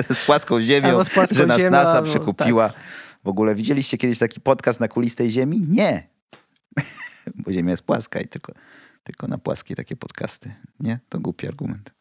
[0.10, 2.74] A, z płaską ziemią, z płaską że nas ziemią, NASA przekupiła.
[3.24, 5.64] W ogóle widzieliście kiedyś taki podcast na kulistej ziemi?
[5.68, 6.08] Nie.
[7.36, 8.54] Bo ziemia jest płaska i tylko,
[9.04, 10.52] tylko na płaskiej takie podcasty.
[10.80, 11.00] Nie?
[11.10, 11.92] To głupi argument.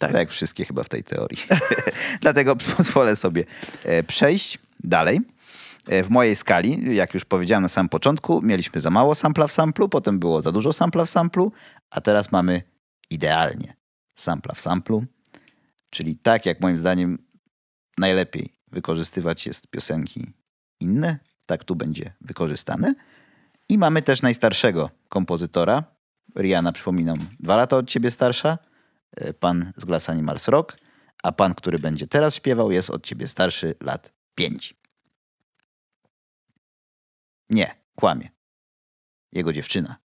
[0.00, 0.12] Tak.
[0.12, 1.38] Tak jak wszystkie chyba w tej teorii.
[2.22, 3.44] Dlatego pozwolę sobie
[3.84, 5.20] e, przejść dalej.
[5.86, 9.52] E, W mojej skali, jak już powiedziałem na samym początku, mieliśmy za mało sampla w
[9.52, 11.52] samplu, potem było za dużo sampla w samplu,
[11.90, 12.62] a teraz mamy
[13.10, 13.76] idealnie
[14.14, 15.04] sampla w samplu,
[15.90, 17.18] czyli tak jak moim zdaniem
[17.98, 20.32] najlepiej wykorzystywać jest piosenki
[20.80, 22.94] inne, tak tu będzie wykorzystane.
[23.68, 25.84] I mamy też najstarszego kompozytora.
[26.38, 28.58] Rihanna, przypominam, dwa lata od ciebie starsza.
[29.16, 30.76] E, Pan z Glass Animals Rock.
[31.22, 34.74] A pan, który będzie teraz śpiewał, jest od ciebie starszy lat pięć.
[37.50, 38.28] Nie, kłamie.
[39.32, 39.96] Jego dziewczyna,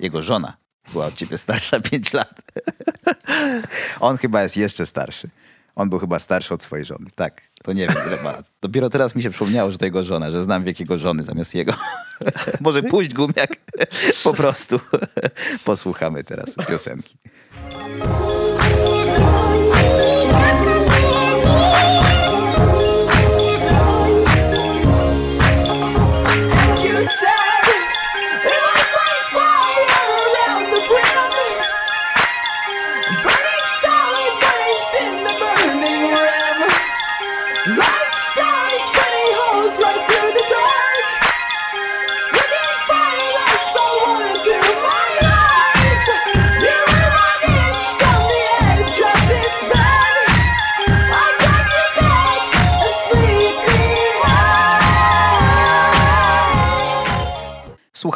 [0.00, 0.56] jego żona
[0.92, 2.42] była od ciebie starsza pięć lat.
[4.00, 5.28] On chyba jest jeszcze starszy.
[5.76, 7.06] On był chyba starszy od swojej żony.
[7.14, 8.50] Tak, to nie wiem ile ma lat.
[8.62, 11.54] Dopiero teraz mi się przypomniało, że to jego żona, że znam wiek jego żony zamiast
[11.54, 11.74] jego.
[12.60, 13.56] Może pójść gumiak.
[14.24, 14.80] Po prostu
[15.64, 17.18] posłuchamy teraz piosenki.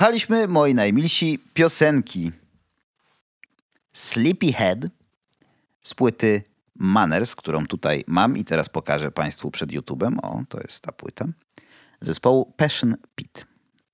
[0.02, 2.32] Słuchaliśmy, moi najmilsi, piosenki
[3.92, 4.78] Sleepyhead
[5.82, 6.42] z płyty
[6.76, 10.18] Manners, którą tutaj mam i teraz pokażę Państwu przed YouTube'em.
[10.22, 11.24] O, to jest ta płyta.
[12.00, 13.46] Zespołu Passion Pit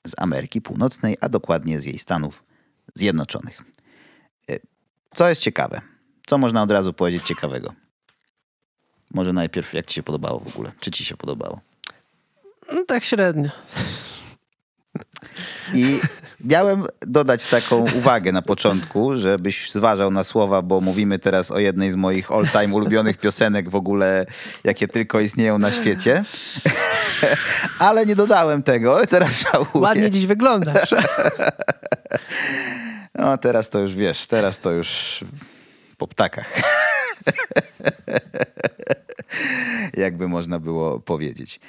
[0.07, 2.45] z Ameryki Północnej, a dokładnie z jej Stanów
[2.95, 3.63] Zjednoczonych.
[4.51, 4.59] E,
[5.15, 5.81] Co jest ciekawe?
[6.27, 7.75] Co można od razu powiedzieć ciekawego?
[9.11, 10.73] Może najpierw, jak Ci się podobało w ogóle?
[10.81, 11.61] Czy Ci się podobało?
[12.73, 13.51] No tak średnio.
[15.75, 16.01] I
[16.45, 21.91] miałem dodać taką uwagę na początku, żebyś zważał na słowa, bo mówimy teraz o jednej
[21.91, 24.27] z moich all-time ulubionych piosenek w ogóle,
[24.65, 26.25] jakie tylko istnieją na świecie.
[27.79, 29.71] Ale nie dodałem tego, teraz żałuję.
[29.75, 30.95] Ładnie dziś wyglądasz.
[33.15, 35.25] No teraz to już wiesz, teraz to już
[35.97, 36.53] po ptakach.
[39.97, 41.61] Jakby można było powiedzieć.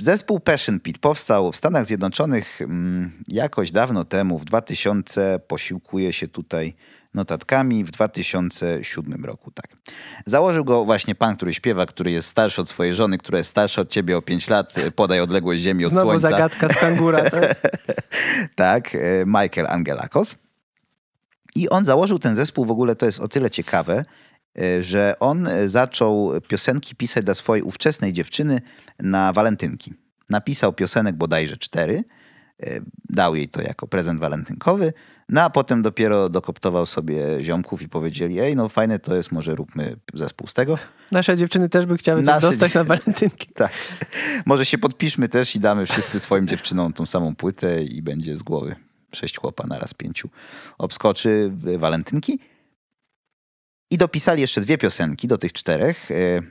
[0.00, 6.28] Zespół Passion Pit powstał w Stanach Zjednoczonych mm, jakoś dawno temu, w 2000, posiłkuje się
[6.28, 6.74] tutaj
[7.14, 9.76] notatkami w 2007 roku, tak.
[10.26, 13.82] Założył go właśnie pan, który śpiewa, który jest starszy od swojej żony, która jest starsza
[13.82, 16.28] od ciebie o 5 lat, podaj odległość ziemi od Znowu słońca.
[16.28, 17.30] zagadka z kangura.
[17.30, 17.60] Tak?
[18.54, 20.36] tak, e, Michael Angelakos.
[21.54, 24.04] I on założył ten zespół, w ogóle to jest o tyle ciekawe, e,
[24.80, 28.60] że on e, zaczął piosenki pisać dla swojej ówczesnej dziewczyny
[28.98, 29.94] na walentynki.
[30.30, 32.04] Napisał piosenek bodajże cztery,
[32.62, 34.92] e, dał jej to jako prezent walentynkowy,
[35.28, 39.54] no a potem dopiero dokoptował sobie ziomków i powiedzieli, ej, no fajne to jest, może
[39.54, 40.78] róbmy zespół z tego.
[41.12, 43.48] Nasze dziewczyny też by chciały Nasze dostać na walentynki.
[43.54, 43.72] Tak.
[44.46, 48.42] Może się podpiszmy też i damy wszyscy swoim dziewczynom tą samą płytę i będzie z
[48.42, 48.76] głowy
[49.12, 50.28] sześć chłopa naraz pięciu
[50.78, 52.38] obskoczy walentynki.
[53.90, 56.10] I dopisali jeszcze dwie piosenki do tych czterech.
[56.10, 56.42] y,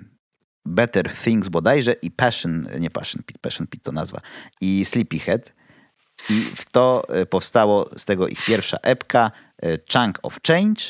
[0.65, 4.21] Better Things bodajże i Passion, nie Passion Pit, Passion Pit to nazwa,
[4.61, 5.53] i Sleepyhead.
[6.29, 9.31] I w to y, powstało z tego ich pierwsza epka
[9.65, 10.81] y, Chunk of Change,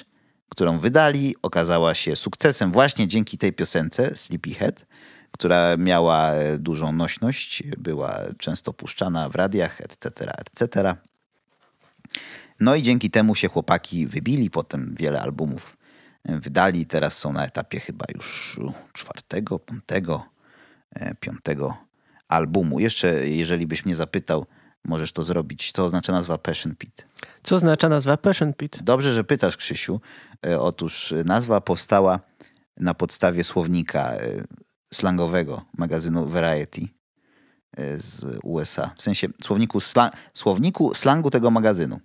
[0.49, 1.35] którą wydali.
[1.41, 4.85] Okazała się sukcesem właśnie dzięki tej piosence Sleepyhead,
[5.31, 10.95] która miała dużą nośność, była często puszczana w radiach, etc., etc.
[12.59, 15.77] No i dzięki temu się chłopaki wybili, potem wiele albumów
[16.25, 16.85] wydali.
[16.85, 18.59] Teraz są na etapie chyba już
[18.93, 20.25] czwartego, piątego,
[20.91, 21.77] e, piątego
[22.27, 22.79] albumu.
[22.79, 24.45] Jeszcze, jeżeli byś mnie zapytał,
[24.85, 25.71] możesz to zrobić.
[25.71, 27.07] Co oznacza nazwa Passion Pit?
[27.43, 28.83] Co oznacza nazwa Passion Pit?
[28.83, 30.01] Dobrze, że pytasz, Krzysiu.
[30.45, 32.19] E, Otóż nazwa powstała
[32.77, 34.43] na podstawie słownika e,
[34.93, 36.87] slangowego magazynu Variety
[37.97, 38.91] z USA.
[38.97, 39.79] W sensie słowniku,
[40.33, 41.99] słowniku slangu tego magazynu.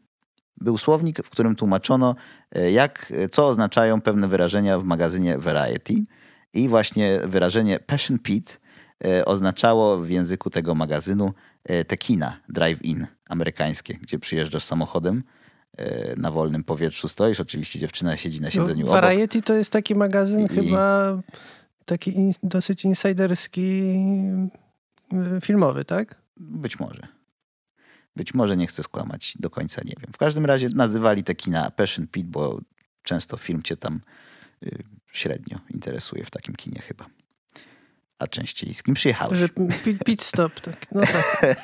[0.61, 2.15] Był słownik, w którym tłumaczono,
[2.53, 5.95] e, jak, e, co oznaczają pewne wyrażenia w magazynie Variety.
[6.55, 8.61] I właśnie wyrażenie Passion Pit
[9.05, 11.33] e, oznaczało w języku tego magazynu
[11.89, 15.23] tekina, drive-in amerykańskie, gdzie przyjeżdżasz samochodem,
[16.17, 19.03] na wolnym powietrzu stoisz, oczywiście dziewczyna siedzi na siedzeniu No, obok.
[19.03, 21.19] Variety to jest taki magazyn I- chyba
[21.85, 23.83] taki in, dosyć insiderski
[25.43, 26.15] filmowy, tak?
[26.37, 27.18] Być może.
[28.19, 30.13] Być może nie chcę skłamać, do końca nie wiem.
[30.13, 32.61] W każdym razie nazywali te kina Passion Pit, bo
[33.03, 34.01] często film cię tam
[34.63, 37.07] y, średnio interesuje w takim kinie chyba.
[38.19, 39.39] A częściej z kim przyjechałeś?
[39.39, 39.49] Że
[39.85, 40.61] pit, pit stop.
[40.61, 40.87] Tak.
[40.93, 41.57] No tak.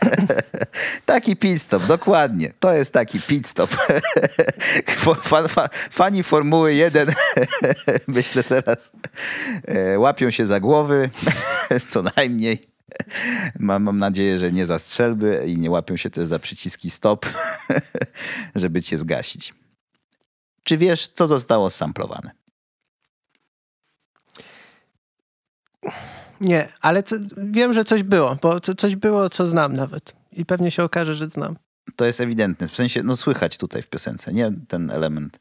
[1.07, 2.52] Taki pit stop, dokładnie.
[2.61, 3.70] To jest taki pit stop.
[5.22, 7.09] Fan, fa, fani Formuły 1,
[8.07, 8.92] myślę teraz,
[9.64, 11.11] e, łapią się za głowy,
[11.90, 12.74] co najmniej.
[13.59, 17.26] Mam, mam nadzieję, że nie za strzelby i nie łapią się też za przyciski stop,
[18.55, 19.55] żeby cię zgasić.
[20.64, 22.30] Czy wiesz, co zostało samplowane?
[26.41, 30.14] Nie, ale co, wiem, że coś było, bo co, coś było, co znam nawet.
[30.32, 31.57] I pewnie się okaże, że znam.
[31.97, 32.68] To jest ewidentne.
[32.68, 35.41] W sensie, no słychać tutaj w piosence, nie ten element.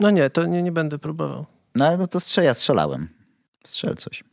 [0.00, 1.46] No nie, to nie, nie będę próbował.
[1.74, 3.08] No ale no to strzel, ja strzelałem.
[3.64, 4.24] Strzel coś.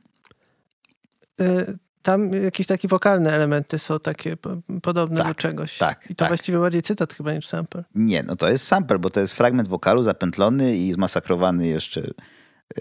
[1.42, 5.78] Y, Tam jakieś takie wokalne elementy są takie po- podobne Tak, do czegoś.
[5.78, 6.28] tak, I to tak.
[6.28, 7.84] właściwie bardziej cytat chyba niż sample.
[7.96, 12.02] Nie, no to jest sample, bo to jest fragment wokalu zapętlony i zmasakrowany jeszcze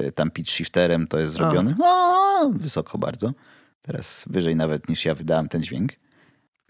[0.00, 1.74] y, tam pitch shifterem to jest zrobione.
[1.82, 3.32] O, wysoko bardzo.
[3.82, 5.92] Teraz wyżej nawet niż ja wydałem ten dźwięk.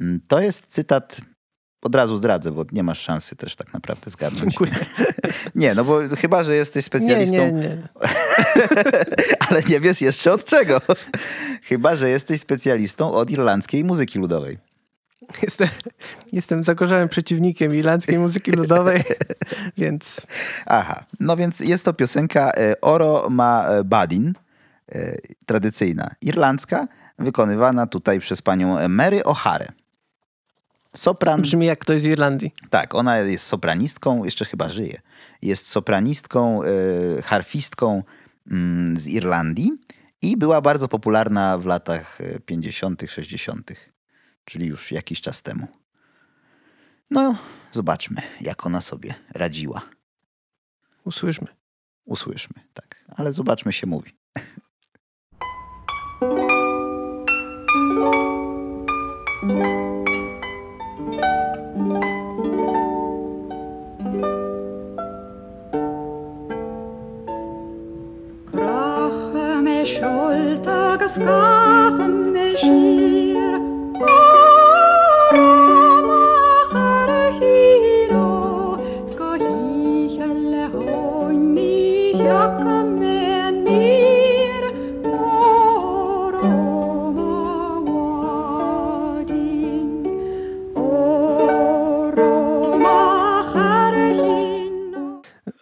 [0.00, 1.20] Mm, To jest cytat,
[1.82, 4.42] od razu zdradzę, bo nie masz szansy też tak naprawdę zgadnąć.
[4.42, 4.72] Dziękuję.
[5.54, 7.78] Nie, no bo chyba, że jesteś Nie, specjalistą, nie, nie.
[9.48, 10.80] ale nie wiesz jeszcze od czego.
[11.62, 14.58] Chyba, że jesteś specjalistą od irlandzkiej muzyki ludowej.
[15.42, 15.68] Jestem,
[16.32, 19.02] jestem zagorzałym przeciwnikiem irlandzkiej muzyki ludowej,
[19.78, 20.20] więc
[20.66, 24.32] Aha, no więc jest to piosenka e, Oro ma e, Badin,
[24.92, 25.16] e,
[25.46, 29.68] tradycyjna, irlandzka, wykonywana tutaj przez panią Mary O'Hare.
[30.96, 32.52] Sopran, brzmi jak ktoś z Irlandii.
[32.70, 35.00] tak, ona jest sopranistką, jeszcze chyba żyje.
[35.42, 38.02] Jest sopranistką, e, harfistką
[38.50, 39.70] mm, z Irlandii
[40.22, 43.72] i była bardzo popularna w latach e, 50., 60.,
[44.44, 45.66] czyli już jakiś czas temu.
[47.10, 47.36] No,
[47.72, 49.82] zobaczmy, jak ona sobie radziła.
[51.04, 51.46] Usłyszmy.
[52.04, 53.04] Usłyszmy, tak.
[53.08, 54.16] Ale zobaczmy się mówi.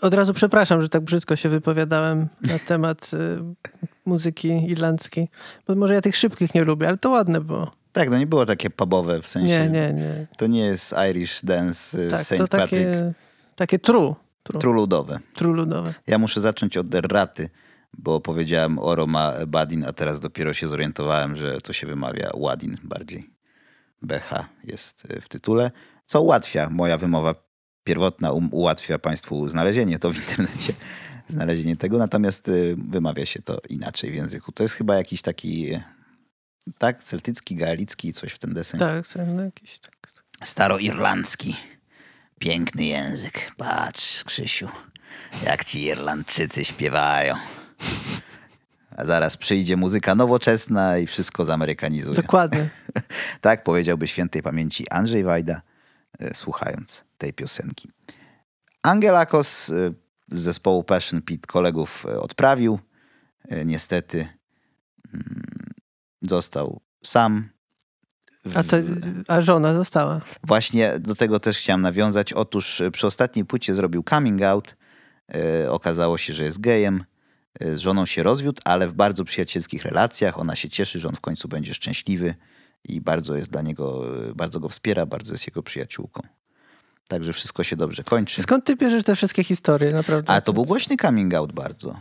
[0.03, 5.29] Od razu przepraszam, że tak brzydko się wypowiadałem na temat y, muzyki irlandzkiej.
[5.67, 7.71] Bo może ja tych szybkich nie lubię, ale to ładne było.
[7.93, 9.49] Tak, no nie było takie pubowe w sensie.
[9.49, 10.27] Nie, nie, nie.
[10.37, 12.31] To nie jest Irish Dance y, Tak, St.
[12.39, 12.71] to Patrick.
[12.71, 13.13] takie,
[13.57, 14.17] takie tru.
[14.43, 15.19] Tru, Tru ludowe.
[15.35, 15.95] tru ludowe.
[16.07, 17.49] Ja muszę zacząć od raty,
[17.99, 22.77] bo powiedziałem Oro ma Badin, a teraz dopiero się zorientowałem, że to się wymawia Ładin
[22.83, 23.31] bardziej.
[24.03, 25.71] BH jest y, w tytule,
[26.07, 27.35] co ułatwia moja wymowa
[27.85, 30.73] pierwotna, um, ułatwia Państwu znalezienie to w internecie,
[31.31, 34.53] znalezienie tego, natomiast y, wymawia się to inaczej w języku.
[34.53, 35.83] To jest chyba jakiś taki, y,
[36.79, 38.81] tak, celtycki, gaelicki, coś w ten deseń.
[38.81, 39.05] Tak,
[39.45, 40.01] jakiś tak.
[40.45, 41.57] Staroirlandzki.
[42.39, 43.53] Piękny język.
[43.57, 44.69] Patrz, Krzysiu,
[45.45, 47.37] jak ci Irlandczycy śpiewają.
[48.97, 52.17] A zaraz przyjdzie muzyka nowoczesna i wszystko zamerykanizuje.
[52.17, 52.69] Dokładnie.
[53.41, 55.63] tak powiedziałby świętej pamięci Andrzej Wajda,
[56.19, 57.89] e, słuchając tej piosenki.
[58.83, 59.93] Angelakos e,
[60.31, 62.79] z zespołu Passion Pit kolegów e, odprawił.
[63.49, 64.27] E, Niestety
[65.15, 65.45] mm,
[66.23, 67.49] został sam.
[68.45, 68.83] w- A, te,
[69.29, 70.21] a żona została.
[70.47, 72.33] Właśnie do tego też chciałem nawiązać.
[72.33, 74.77] Otóż e, przy ostatniej płycie zrobił coming out.
[75.35, 77.05] E, okazało się, że jest gejem.
[77.61, 80.39] E, z żoną się rozwiódł, ale w bardzo przyjacielskich relacjach.
[80.39, 82.35] Ona się cieszy, że on w końcu będzie szczęśliwy
[82.85, 86.23] i bardzo jest dla niego, e, bardzo go wspiera, bardzo jest jego przyjaciółką.
[87.11, 88.43] Także wszystko się dobrze kończy.
[88.43, 90.33] Skąd ty bierzesz te wszystkie historie, naprawdę?
[90.33, 92.01] A to był głośny coming out bardzo.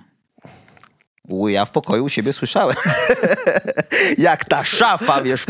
[1.28, 2.76] U, Ja w pokoju u siebie słyszałem.
[4.18, 5.45] Jak ta szafa, wiesz.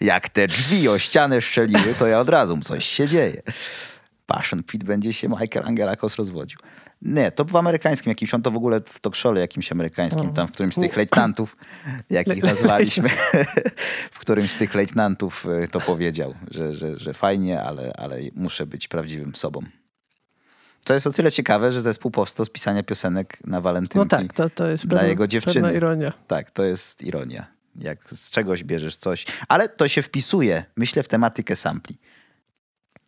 [0.00, 3.42] Jak te drzwi o ścianę szczeliły, to ja od razu coś się dzieje.
[4.26, 6.58] Passion Pit będzie się Michael Angelakos rozwodził.
[7.04, 10.48] Nie, to w amerykańskim jakimś, on to w ogóle w talk show'le jakimś amerykańskim, tam
[10.48, 11.56] w którymś z tych lejtnantów,
[12.10, 13.08] jak ich nazwaliśmy,
[14.12, 18.66] w którymś z tych lejtnantów y, to powiedział, że, że, że fajnie, ale, ale muszę
[18.66, 19.60] być prawdziwym sobą.
[20.84, 23.98] To jest o tyle ciekawe, że zespół powstał z pisania piosenek na walentynki.
[23.98, 25.54] No tak, to, to jest dla pewna, jego dziewczyny.
[25.54, 26.12] pewna ironia.
[26.26, 27.46] Tak, to jest ironia.
[27.76, 29.26] Jak z czegoś bierzesz coś.
[29.48, 31.96] Ale to się wpisuje, myślę, w tematykę sampli,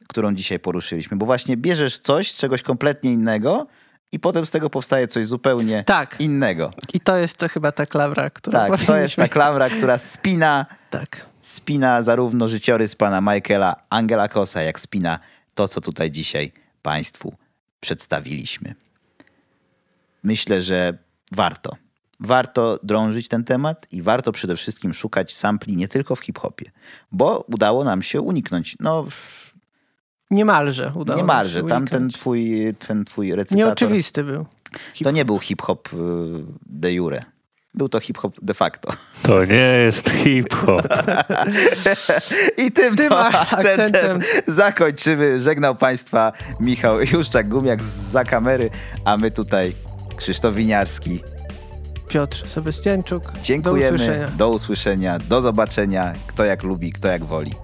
[0.09, 1.17] którą dzisiaj poruszyliśmy.
[1.17, 3.67] Bo właśnie bierzesz coś z czegoś kompletnie innego
[4.13, 6.17] i potem z tego powstaje coś zupełnie Tak.
[6.21, 6.71] innego.
[6.95, 9.99] I to jest to chyba ta klamra, którą Tak, to jest powinniśmy- ta klamra, która
[9.99, 11.27] spina, Tak.
[11.43, 15.19] spina zarówno życiorys pana Michaela Angela Kosa, jak spina
[15.55, 16.53] to, co tutaj dzisiaj
[16.83, 17.35] Państwu
[17.81, 18.75] przedstawiliśmy.
[20.23, 20.99] Myślę, że
[21.33, 21.77] warto.
[22.21, 26.71] Warto drążyć ten temat i warto przede wszystkim szukać sampli nie tylko w hip-hopie,
[27.13, 28.77] bo udało nam się uniknąć.
[28.81, 29.07] No,
[30.31, 31.63] Niemalże udało niemalże.
[31.63, 33.57] mi się Tam ten twój, ten twój recytator.
[33.67, 34.47] Nieoczywisty był.
[35.05, 35.97] To nie był hip-hop y,
[36.67, 37.25] de jure.
[37.75, 38.93] Był to hip-hop de facto.
[39.23, 39.55] To nie
[39.85, 40.83] jest hip-hop.
[42.67, 43.59] I tym, Tym to akcentem.
[43.59, 45.41] akcentem zakończymy.
[45.41, 48.71] Żegnał Państwa Michał Juszczak-Gumiak za kamery,
[49.05, 49.75] a my tutaj
[50.17, 51.23] Krzysztof Winiarski.
[52.09, 53.33] Piotr Sebastianczuk.
[53.33, 53.95] Do Dziękujemy.
[53.97, 54.29] usłyszenia.
[54.29, 55.19] Do usłyszenia.
[55.19, 56.13] Do zobaczenia.
[56.27, 57.55] Kto jak lubi, kto jak woli.